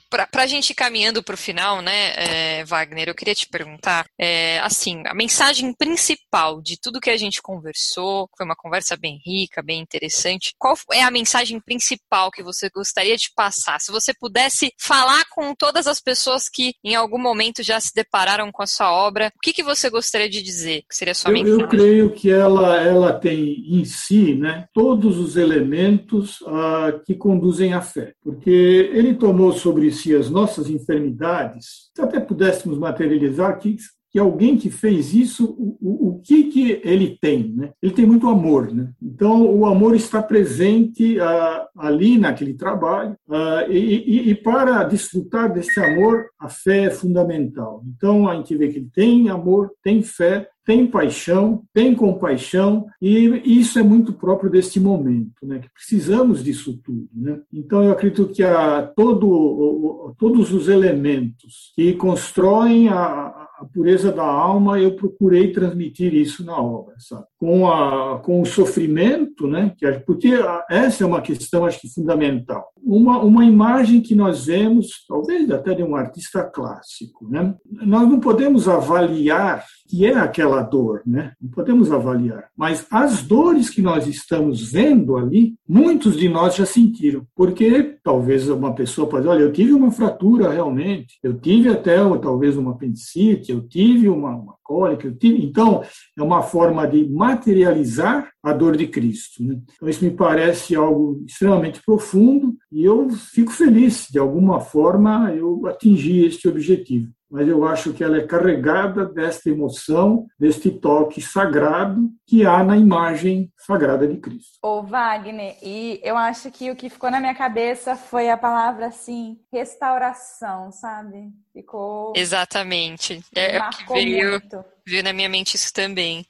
para 0.08 0.42
a 0.42 0.46
gente 0.46 0.70
ir 0.70 0.74
caminhando 0.74 1.22
para 1.22 1.34
o 1.34 1.38
final, 1.38 1.82
né, 1.82 2.12
é, 2.16 2.64
Wagner, 2.64 3.08
eu 3.08 3.14
queria 3.14 3.34
te 3.34 3.46
perguntar, 3.46 4.06
é, 4.18 4.58
assim, 4.60 5.02
a 5.06 5.14
mensagem 5.14 5.72
principal 5.74 6.60
de 6.62 6.78
tudo 6.80 7.00
que 7.00 7.10
a 7.10 7.16
gente 7.16 7.42
conversou, 7.42 8.28
foi 8.36 8.46
uma 8.46 8.56
conversa 8.56 8.96
bem 8.96 9.20
rica, 9.24 9.62
bem 9.62 9.80
interessante, 9.80 10.54
qual 10.58 10.74
é 10.92 11.02
a 11.02 11.10
mensagem 11.10 11.60
principal 11.60 12.30
que 12.30 12.42
você 12.42 12.70
gostaria 12.70 13.16
de 13.16 13.30
passar? 13.36 13.80
Se 13.80 13.92
você 13.92 14.12
pudesse 14.18 14.72
falar 14.80 15.24
com 15.30 15.54
todas 15.54 15.86
as 15.86 16.00
pessoas 16.00 16.48
que 16.48 16.72
em 16.82 16.94
algum 16.94 17.18
momento 17.18 17.62
já 17.62 17.78
se 17.80 17.92
depararam 17.94 18.50
com 18.50 18.62
a 18.62 18.66
sua 18.66 18.90
obra, 18.92 19.30
o 19.36 19.40
que, 19.40 19.52
que 19.52 19.62
você 19.62 19.90
gostaria 19.90 20.28
de 20.28 20.42
dizer? 20.42 20.82
Que 20.88 20.96
seria 20.96 21.12
a 21.12 21.14
sua 21.14 21.30
eu, 21.30 21.34
mensagem? 21.34 21.60
Eu 21.60 21.68
creio 21.68 22.10
que 22.10 22.30
ela, 22.30 22.82
ela 22.82 23.12
tem 23.12 23.64
em 23.68 23.84
si, 23.84 24.34
né, 24.34 24.66
todos 24.72 25.18
os 25.18 25.36
elementos 25.36 26.40
uh, 26.42 27.02
que 27.04 27.14
conduzem 27.14 27.74
à 27.74 27.80
fé, 27.80 28.14
porque 28.22 28.90
ele 28.92 29.14
tomou 29.14 29.52
sobre 29.52 29.90
si 29.90 29.97
as 30.14 30.30
nossas 30.30 30.68
enfermidades, 30.68 31.90
se 31.94 32.02
até 32.02 32.20
pudéssemos 32.20 32.78
materializar 32.78 33.58
que, 33.58 33.76
que 34.10 34.18
alguém 34.18 34.56
que 34.56 34.70
fez 34.70 35.12
isso, 35.12 35.44
o, 35.58 35.76
o, 35.80 36.08
o 36.08 36.20
que, 36.20 36.44
que 36.44 36.80
ele 36.82 37.18
tem? 37.20 37.52
Né? 37.54 37.72
Ele 37.82 37.92
tem 37.92 38.06
muito 38.06 38.28
amor. 38.28 38.72
Né? 38.72 38.90
Então, 39.02 39.46
o 39.46 39.66
amor 39.66 39.94
está 39.94 40.22
presente 40.22 41.20
ah, 41.20 41.66
ali 41.76 42.18
naquele 42.18 42.54
trabalho, 42.54 43.16
ah, 43.30 43.66
e, 43.68 43.78
e, 43.78 44.30
e, 44.30 44.34
para 44.34 44.84
desfrutar 44.84 45.52
desse 45.52 45.78
amor, 45.78 46.26
a 46.38 46.48
fé 46.48 46.84
é 46.84 46.90
fundamental. 46.90 47.82
Então, 47.96 48.28
a 48.28 48.34
gente 48.36 48.56
vê 48.56 48.68
que 48.68 48.78
ele 48.78 48.90
tem 48.94 49.28
amor, 49.28 49.70
tem 49.82 50.02
fé, 50.02 50.48
tem 50.68 50.86
paixão, 50.86 51.62
tem 51.72 51.94
compaixão, 51.94 52.84
e 53.00 53.58
isso 53.58 53.78
é 53.78 53.82
muito 53.82 54.12
próprio 54.12 54.50
deste 54.50 54.78
momento, 54.78 55.46
né? 55.46 55.60
que 55.60 55.68
precisamos 55.70 56.44
disso 56.44 56.78
tudo. 56.84 57.08
Né? 57.10 57.40
Então, 57.50 57.82
eu 57.82 57.90
acredito 57.90 58.28
que 58.28 58.42
a, 58.42 58.82
todo, 58.82 60.14
todos 60.18 60.52
os 60.52 60.68
elementos 60.68 61.72
que 61.74 61.94
constroem 61.94 62.90
a, 62.90 63.47
a 63.58 63.64
pureza 63.64 64.12
da 64.12 64.24
alma, 64.24 64.78
eu 64.78 64.94
procurei 64.94 65.52
transmitir 65.52 66.14
isso 66.14 66.44
na 66.44 66.56
obra, 66.56 66.94
sabe? 66.98 67.24
Com, 67.36 67.68
a, 67.70 68.18
com 68.20 68.40
o 68.40 68.46
sofrimento, 68.46 69.48
né? 69.48 69.74
Porque 70.06 70.32
essa 70.70 71.02
é 71.02 71.06
uma 71.06 71.20
questão, 71.20 71.64
acho 71.64 71.80
que 71.80 71.92
fundamental. 71.92 72.68
Uma, 72.80 73.18
uma 73.18 73.44
imagem 73.44 74.00
que 74.00 74.14
nós 74.14 74.46
vemos, 74.46 75.04
talvez 75.08 75.50
até 75.50 75.74
de 75.74 75.82
um 75.82 75.96
artista 75.96 76.44
clássico, 76.44 77.28
né? 77.28 77.54
Nós 77.68 78.08
não 78.08 78.20
podemos 78.20 78.68
avaliar 78.68 79.64
que 79.88 80.04
é 80.04 80.14
aquela 80.14 80.62
dor, 80.62 81.02
né? 81.06 81.32
Não 81.40 81.50
podemos 81.50 81.90
avaliar. 81.90 82.48
Mas 82.56 82.86
as 82.90 83.22
dores 83.22 83.70
que 83.70 83.80
nós 83.80 84.06
estamos 84.06 84.70
vendo 84.70 85.16
ali, 85.16 85.54
muitos 85.66 86.16
de 86.16 86.28
nós 86.28 86.54
já 86.54 86.66
sentiram. 86.66 87.26
Porque 87.34 87.96
talvez 88.04 88.48
uma 88.48 88.74
pessoa 88.74 89.08
pode, 89.08 89.26
olha, 89.26 89.40
eu 89.40 89.52
tive 89.52 89.72
uma 89.72 89.90
fratura 89.90 90.50
realmente, 90.50 91.18
eu 91.22 91.34
tive 91.34 91.70
até 91.70 91.96
talvez 92.20 92.56
uma 92.56 92.72
apendicite, 92.72 93.47
eu 93.52 93.66
tive 93.66 94.08
uma, 94.08 94.34
uma 94.34 94.54
cólica, 94.62 95.06
eu 95.06 95.14
tive. 95.14 95.44
Então, 95.44 95.82
é 96.16 96.22
uma 96.22 96.42
forma 96.42 96.86
de 96.86 97.08
materializar 97.08 98.30
a 98.42 98.52
dor 98.52 98.76
de 98.76 98.86
Cristo. 98.86 99.42
Né? 99.42 99.60
Então, 99.74 99.88
isso 99.88 100.04
me 100.04 100.10
parece 100.10 100.74
algo 100.74 101.22
extremamente 101.26 101.82
profundo 101.84 102.56
e 102.70 102.84
eu 102.84 103.08
fico 103.10 103.50
feliz, 103.50 104.08
de 104.10 104.18
alguma 104.18 104.60
forma, 104.60 105.32
eu 105.32 105.66
atingi 105.66 106.24
este 106.24 106.48
objetivo 106.48 107.08
mas 107.30 107.46
eu 107.46 107.64
acho 107.66 107.92
que 107.92 108.02
ela 108.02 108.16
é 108.16 108.26
carregada 108.26 109.04
desta 109.04 109.50
emoção, 109.50 110.26
deste 110.38 110.70
toque 110.70 111.20
sagrado 111.20 112.10
que 112.26 112.46
há 112.46 112.62
na 112.64 112.76
imagem 112.76 113.52
sagrada 113.56 114.06
de 114.06 114.16
Cristo. 114.16 114.58
Ô 114.62 114.82
Wagner, 114.82 115.56
e 115.62 116.00
eu 116.02 116.16
acho 116.16 116.50
que 116.50 116.70
o 116.70 116.76
que 116.76 116.88
ficou 116.88 117.10
na 117.10 117.20
minha 117.20 117.34
cabeça 117.34 117.96
foi 117.96 118.30
a 118.30 118.36
palavra 118.36 118.86
assim, 118.86 119.38
restauração, 119.52 120.72
sabe? 120.72 121.30
Ficou 121.52 122.12
Exatamente. 122.16 123.22
É, 123.34 123.56
é 123.56 123.60
o 123.60 123.70
que 123.70 123.92
veio 123.92 124.30
muito 124.30 124.64
veio 124.88 125.02
na 125.02 125.12
minha 125.12 125.28
mente 125.28 125.54
isso 125.54 125.72
também. 125.72 126.24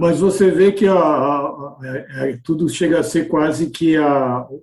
Mas 0.00 0.20
você 0.20 0.50
vê 0.50 0.72
que 0.72 0.86
a, 0.86 0.94
a, 0.94 0.96
a, 0.96 2.28
é, 2.28 2.38
tudo 2.42 2.68
chega 2.68 3.00
a 3.00 3.02
ser 3.02 3.28
quase 3.28 3.70
que 3.70 3.96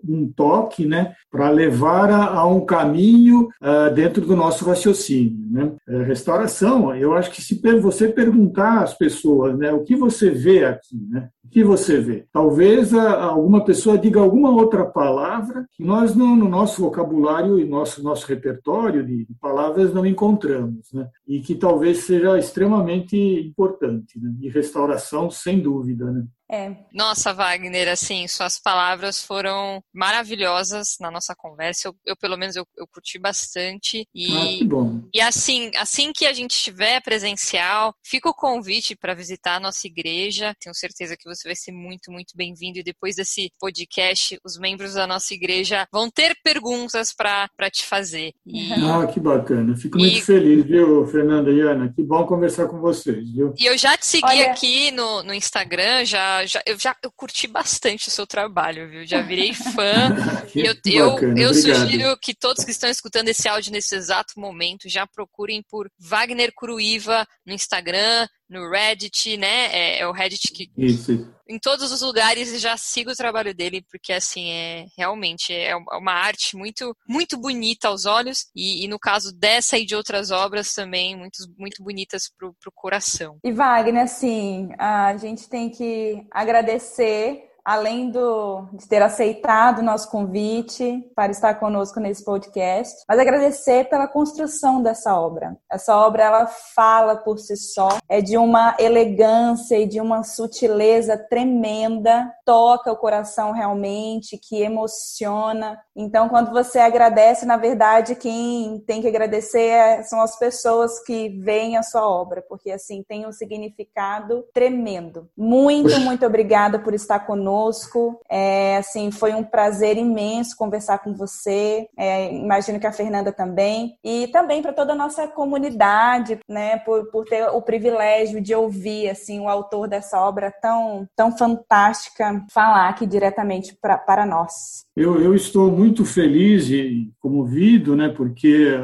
um 0.08 0.32
toque, 0.32 0.86
né, 0.86 1.14
para 1.30 1.50
levar 1.50 2.10
a, 2.10 2.46
um 2.46 2.66
caminho 2.66 3.50
dentro 3.94 4.26
do 4.26 4.36
nosso 4.36 4.66
raciocínio, 4.66 5.48
né? 5.52 5.72
É, 5.88 6.04
restauração. 6.04 6.96
Eu 6.96 7.14
acho 7.14 7.32
que 7.32 7.42
se 7.42 7.60
você 7.80 8.08
perguntar 8.08 8.84
às 8.84 8.94
pessoas, 8.94 9.58
né, 9.58 9.72
o 9.72 9.84
que 9.84 9.96
você 9.96 10.30
vê 10.30 10.66
aqui, 10.66 10.98
né? 11.10 11.30
Que 11.52 11.66
você 11.66 12.00
vê? 12.00 12.26
Talvez 12.32 12.94
alguma 12.94 13.66
pessoa 13.66 13.98
diga 13.98 14.22
alguma 14.22 14.50
outra 14.50 14.86
palavra 14.86 15.68
que 15.74 15.84
nós 15.84 16.16
no, 16.16 16.34
no 16.34 16.48
nosso 16.48 16.82
vocabulário 16.82 17.60
e 17.60 17.66
nosso 17.66 18.02
nosso 18.02 18.26
repertório 18.26 19.06
de 19.06 19.28
palavras 19.40 19.94
não 19.94 20.06
encontramos, 20.06 20.92
né? 20.94 21.10
E 21.28 21.42
que 21.42 21.56
talvez 21.56 22.00
seja 22.00 22.40
extremamente 22.40 23.18
importante, 23.18 24.18
né? 24.18 24.34
E 24.40 24.48
restauração, 24.48 25.30
sem 25.30 25.60
dúvida, 25.60 26.10
né? 26.10 26.26
É. 26.52 26.76
Nossa, 26.92 27.34
Wagner, 27.34 27.88
assim, 27.88 28.28
suas 28.28 28.60
palavras 28.60 29.24
foram 29.24 29.82
maravilhosas 29.94 30.98
na 31.00 31.10
nossa 31.10 31.34
conversa. 31.34 31.88
Eu, 31.88 31.96
eu 32.06 32.16
pelo 32.18 32.36
menos, 32.36 32.58
eu, 32.58 32.68
eu, 32.78 32.86
curti 32.88 33.18
bastante. 33.18 34.06
E, 34.14 34.36
ah, 34.36 34.58
que 34.58 34.66
bom. 34.66 35.02
E 35.14 35.22
assim, 35.22 35.72
assim 35.78 36.12
que 36.14 36.26
a 36.26 36.34
gente 36.34 36.52
estiver 36.52 37.02
presencial, 37.02 37.94
fica 38.06 38.30
o 38.30 38.34
convite 38.34 38.98
para 38.98 39.14
visitar 39.14 39.56
a 39.56 39.60
nossa 39.62 39.88
igreja. 39.88 40.54
Tenho 40.60 40.76
certeza 40.76 41.16
que 41.18 41.24
você 41.24 41.48
vai 41.48 41.56
ser 41.56 41.72
muito, 41.72 42.12
muito 42.12 42.36
bem-vindo. 42.36 42.80
E 42.80 42.84
depois 42.84 43.16
desse 43.16 43.50
podcast, 43.58 44.38
os 44.44 44.58
membros 44.60 44.96
da 44.96 45.08
nossa 45.08 45.34
igreja 45.34 45.88
vão 45.92 46.10
ter 46.10 46.36
perguntas 46.44 47.14
para 47.14 47.48
te 47.72 47.86
fazer. 47.86 48.34
E... 48.46 48.72
Ah, 48.92 49.08
que 49.08 49.22
bacana. 49.22 49.78
Fico 49.78 49.98
e... 49.98 50.02
muito 50.02 50.26
feliz, 50.26 50.66
viu, 50.66 51.08
Fernanda 51.08 51.50
e 51.50 51.62
Ana? 51.62 51.94
Que 51.94 52.04
bom 52.04 52.26
conversar 52.26 52.68
com 52.68 52.82
vocês, 52.82 53.32
viu? 53.32 53.54
E 53.58 53.66
eu 53.66 53.78
já 53.78 53.96
te 53.96 54.06
segui 54.06 54.26
Olha... 54.26 54.52
aqui 54.52 54.92
no, 54.92 55.24
no 55.24 55.34
Instagram, 55.34 56.04
já 56.04 56.41
já, 56.46 56.62
eu 56.66 56.78
já 56.80 56.96
eu 57.04 57.12
curti 57.12 57.48
bastante 57.48 58.08
o 58.08 58.12
seu 58.12 58.26
trabalho, 58.28 58.90
viu? 58.90 59.06
Já 59.06 59.22
virei 59.22 59.54
fã. 59.76 60.16
e 60.56 60.66
eu, 60.66 60.76
eu, 60.86 61.38
eu 61.38 61.54
sugiro 61.54 62.18
que 62.22 62.34
todos 62.34 62.64
que 62.64 62.72
estão 62.72 62.90
escutando 62.90 63.30
esse 63.30 63.48
áudio 63.48 63.72
nesse 63.72 63.96
exato 63.96 64.40
momento 64.40 64.90
já 64.90 65.06
procurem 65.08 65.64
por 65.70 65.90
Wagner 66.00 66.52
Curuiva 66.54 67.28
no 67.46 67.54
Instagram, 67.54 68.28
no 68.50 68.70
Reddit, 68.70 69.38
né? 69.38 69.68
É, 69.72 70.00
é 70.00 70.08
o 70.08 70.12
Reddit 70.12 70.52
que. 70.52 70.70
Isso. 70.78 71.28
Em 71.52 71.60
todos 71.60 71.92
os 71.92 72.02
lugares 72.02 72.62
já 72.62 72.78
sigo 72.78 73.12
o 73.12 73.16
trabalho 73.16 73.54
dele, 73.54 73.86
porque 73.92 74.14
assim, 74.14 74.50
é 74.52 74.86
realmente 74.98 75.54
é 75.54 75.76
uma 75.76 76.14
arte 76.14 76.56
muito, 76.56 76.96
muito 77.06 77.38
bonita 77.38 77.90
aos 77.90 78.06
olhos, 78.06 78.46
e, 78.56 78.86
e 78.86 78.88
no 78.88 78.98
caso 78.98 79.34
dessa 79.38 79.78
e 79.78 79.86
de 79.86 79.94
outras 79.94 80.32
obras 80.32 80.74
também, 80.74 81.14
muito, 81.14 81.40
muito 81.58 81.84
bonitas 81.84 82.32
para 82.38 82.48
o 82.48 82.72
coração. 82.74 83.38
E 83.44 83.52
Wagner, 83.52 84.04
assim, 84.04 84.70
a 84.78 85.18
gente 85.18 85.50
tem 85.50 85.70
que 85.70 86.26
agradecer 86.32 87.51
além 87.64 88.10
do, 88.10 88.68
de 88.74 88.88
ter 88.88 89.02
aceitado 89.02 89.80
o 89.80 89.84
nosso 89.84 90.10
convite 90.10 91.04
para 91.16 91.32
estar 91.32 91.56
conosco 91.56 92.00
nesse 92.00 92.24
podcast, 92.24 93.04
mas 93.08 93.20
agradecer 93.20 93.90
pela 93.90 94.08
construção 94.08 94.82
dessa 94.82 95.20
obra. 95.20 95.56
Essa 95.72 95.96
obra 95.96 96.24
ela 96.24 96.48
fala 96.48 97.16
por 97.16 97.38
si 97.38 97.56
só, 97.56 97.90
é 98.10 98.22
de 98.22 98.38
uma 98.38 98.76
elegância 98.80 99.78
e 99.78 99.86
de 99.86 100.02
uma 100.02 100.24
sutileza 100.24 101.18
tremenda, 101.18 102.32
toca 102.46 102.92
o 102.92 102.98
coração 102.98 103.52
realmente, 103.52 104.38
que 104.38 104.62
emociona. 104.62 105.80
Então, 105.96 106.30
quando 106.30 106.52
você 106.52 106.80
agradece, 106.80 107.46
na 107.46 107.58
verdade, 107.58 108.16
quem 108.16 108.80
tem 108.88 109.02
que 109.02 109.08
agradecer 109.08 109.60
é, 109.60 110.04
são 110.04 110.22
as 110.22 110.38
pessoas 110.38 111.00
que 111.04 111.30
veem 111.40 111.78
a 111.78 111.84
sua 111.84 112.08
obra, 112.08 112.44
porque 112.48 112.72
assim 112.72 113.04
tem 113.08 113.28
um 113.28 113.32
significado 113.32 114.46
tremendo. 114.54 115.30
Muito, 115.38 116.00
muito 116.00 116.26
obrigada 116.26 116.80
por 116.80 116.94
estar 116.94 117.20
conosco 117.20 117.51
conosco. 117.52 118.20
É, 118.30 118.78
assim, 118.78 119.12
foi 119.12 119.34
um 119.34 119.44
prazer 119.44 119.98
imenso 119.98 120.56
conversar 120.56 121.00
com 121.00 121.14
você. 121.14 121.88
É, 121.98 122.34
imagino 122.34 122.80
que 122.80 122.88
a 122.88 122.94
Fernanda 122.94 123.32
também. 123.32 123.98
E 124.04 124.28
também 124.28 124.62
para 124.62 124.74
toda 124.74 124.94
a 124.94 124.96
nossa 124.96 125.28
comunidade, 125.28 126.40
né, 126.48 126.78
por, 126.78 127.12
por 127.12 127.26
ter 127.26 127.48
o 127.48 127.62
privilégio 127.62 128.42
de 128.42 128.56
ouvir 128.56 129.10
assim 129.10 129.40
o 129.40 129.50
autor 129.50 129.88
dessa 129.88 130.20
obra 130.20 130.52
tão, 130.62 131.08
tão 131.16 131.38
fantástica 131.38 132.44
falar 132.52 132.90
aqui 132.90 133.06
diretamente 133.06 133.78
pra, 133.82 133.98
para 133.98 134.26
nós. 134.26 134.86
Eu, 134.96 135.22
eu 135.22 135.36
estou 135.36 135.72
muito 135.72 136.06
feliz 136.06 136.70
e 136.70 137.12
comovido, 137.20 137.96
né, 137.96 138.10
porque 138.10 138.78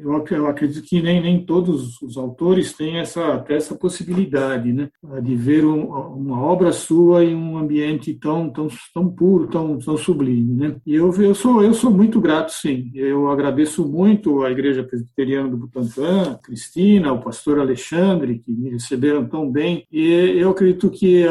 eu, 0.00 0.46
acredito 0.46 0.86
que 0.86 1.02
nem, 1.02 1.20
nem 1.20 1.44
todos 1.44 2.00
os 2.00 2.16
autores 2.16 2.72
têm 2.72 2.98
essa, 2.98 3.44
essa 3.48 3.74
possibilidade 3.74 4.72
né, 4.72 4.88
de 5.22 5.34
ver 5.34 5.64
um, 5.64 5.86
uma 5.86 6.40
obra 6.40 6.72
sua 6.72 7.24
em 7.24 7.34
um 7.34 7.58
ambiente 7.58 8.14
tão, 8.14 8.50
tão, 8.50 8.68
tão 8.94 9.08
puro, 9.08 9.48
tão, 9.48 9.78
tão 9.78 9.96
sublime. 9.96 10.54
Né? 10.54 10.76
E 10.86 10.94
eu, 10.94 11.12
eu, 11.20 11.34
sou, 11.34 11.62
eu 11.62 11.74
sou 11.74 11.90
muito 11.90 12.20
grato, 12.20 12.52
sim. 12.52 12.90
Eu 12.94 13.30
agradeço 13.30 13.86
muito 13.86 14.42
à 14.42 14.50
Igreja 14.50 14.84
Presbiteriana 14.84 15.48
do 15.48 15.56
Butantã, 15.56 16.32
a 16.32 16.34
Cristina, 16.36 17.12
o 17.12 17.20
pastor 17.20 17.58
Alexandre, 17.58 18.38
que 18.38 18.52
me 18.52 18.70
receberam 18.70 19.26
tão 19.26 19.50
bem. 19.50 19.84
E 19.90 20.08
eu 20.36 20.50
acredito 20.50 20.90
que 20.90 21.24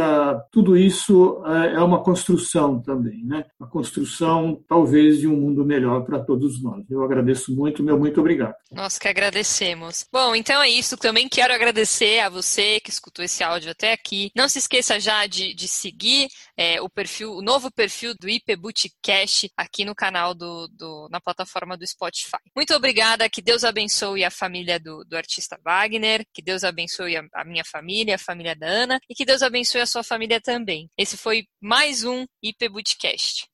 tudo 0.52 0.78
isso 0.78 1.42
uh, 1.42 1.48
é 1.48 1.82
uma 1.82 2.00
construção 2.04 2.80
também, 2.80 3.24
né? 3.24 3.46
uma 3.60 3.70
construção, 3.70 4.60
talvez, 4.68 5.20
de 5.20 5.28
um 5.28 5.36
mundo 5.36 5.66
melhor 5.66 6.04
para 6.04 6.20
todos 6.20 6.62
nós. 6.62 6.84
Eu 6.90 7.04
agradeço 7.04 7.56
muito, 7.56 7.84
meu 7.84 7.98
muito 7.98 8.20
obrigado. 8.20 8.57
Nós 8.72 9.00
que 9.00 9.08
agradecemos. 9.08 10.06
Bom, 10.12 10.36
então 10.36 10.62
é 10.62 10.70
isso. 10.70 10.98
Também 10.98 11.30
quero 11.30 11.54
agradecer 11.54 12.20
a 12.20 12.30
você 12.30 12.80
que 12.82 12.90
escutou 12.90 13.24
esse 13.24 13.44
áudio 13.44 13.72
até 13.72 13.94
aqui. 13.94 14.30
Não 14.36 14.50
se 14.50 14.60
esqueça 14.60 15.00
já 15.00 15.26
de, 15.26 15.54
de 15.54 15.68
seguir 15.68 16.28
é, 16.58 16.82
o 16.82 16.90
perfil, 16.90 17.34
o 17.34 17.42
novo 17.42 17.72
perfil 17.72 18.14
do 18.20 18.28
IP 18.28 18.56
Bootcast 18.56 19.50
aqui 19.56 19.86
no 19.86 19.96
canal 19.96 20.34
do, 20.34 20.68
do, 20.68 21.08
na 21.10 21.22
plataforma 21.22 21.78
do 21.78 21.88
Spotify. 21.88 22.38
Muito 22.56 22.74
obrigada. 22.74 23.30
Que 23.30 23.42
Deus 23.42 23.64
abençoe 23.64 24.26
a 24.26 24.32
família 24.32 24.80
do, 24.80 25.04
do 25.06 25.16
artista 25.16 25.58
Wagner. 25.64 26.26
Que 26.34 26.42
Deus 26.42 26.64
abençoe 26.64 27.16
a, 27.16 27.24
a 27.34 27.46
minha 27.46 27.64
família, 27.64 28.16
a 28.16 28.20
família 28.20 28.56
da 28.56 28.68
Ana. 28.68 29.00
E 29.10 29.16
que 29.16 29.26
Deus 29.26 29.42
abençoe 29.42 29.82
a 29.82 29.86
sua 29.86 30.04
família 30.04 30.42
também. 30.42 30.90
Esse 30.98 31.16
foi 31.16 31.46
mais 31.62 32.04
um 32.04 32.26
IP 32.44 32.68
Bootcast. 32.70 33.48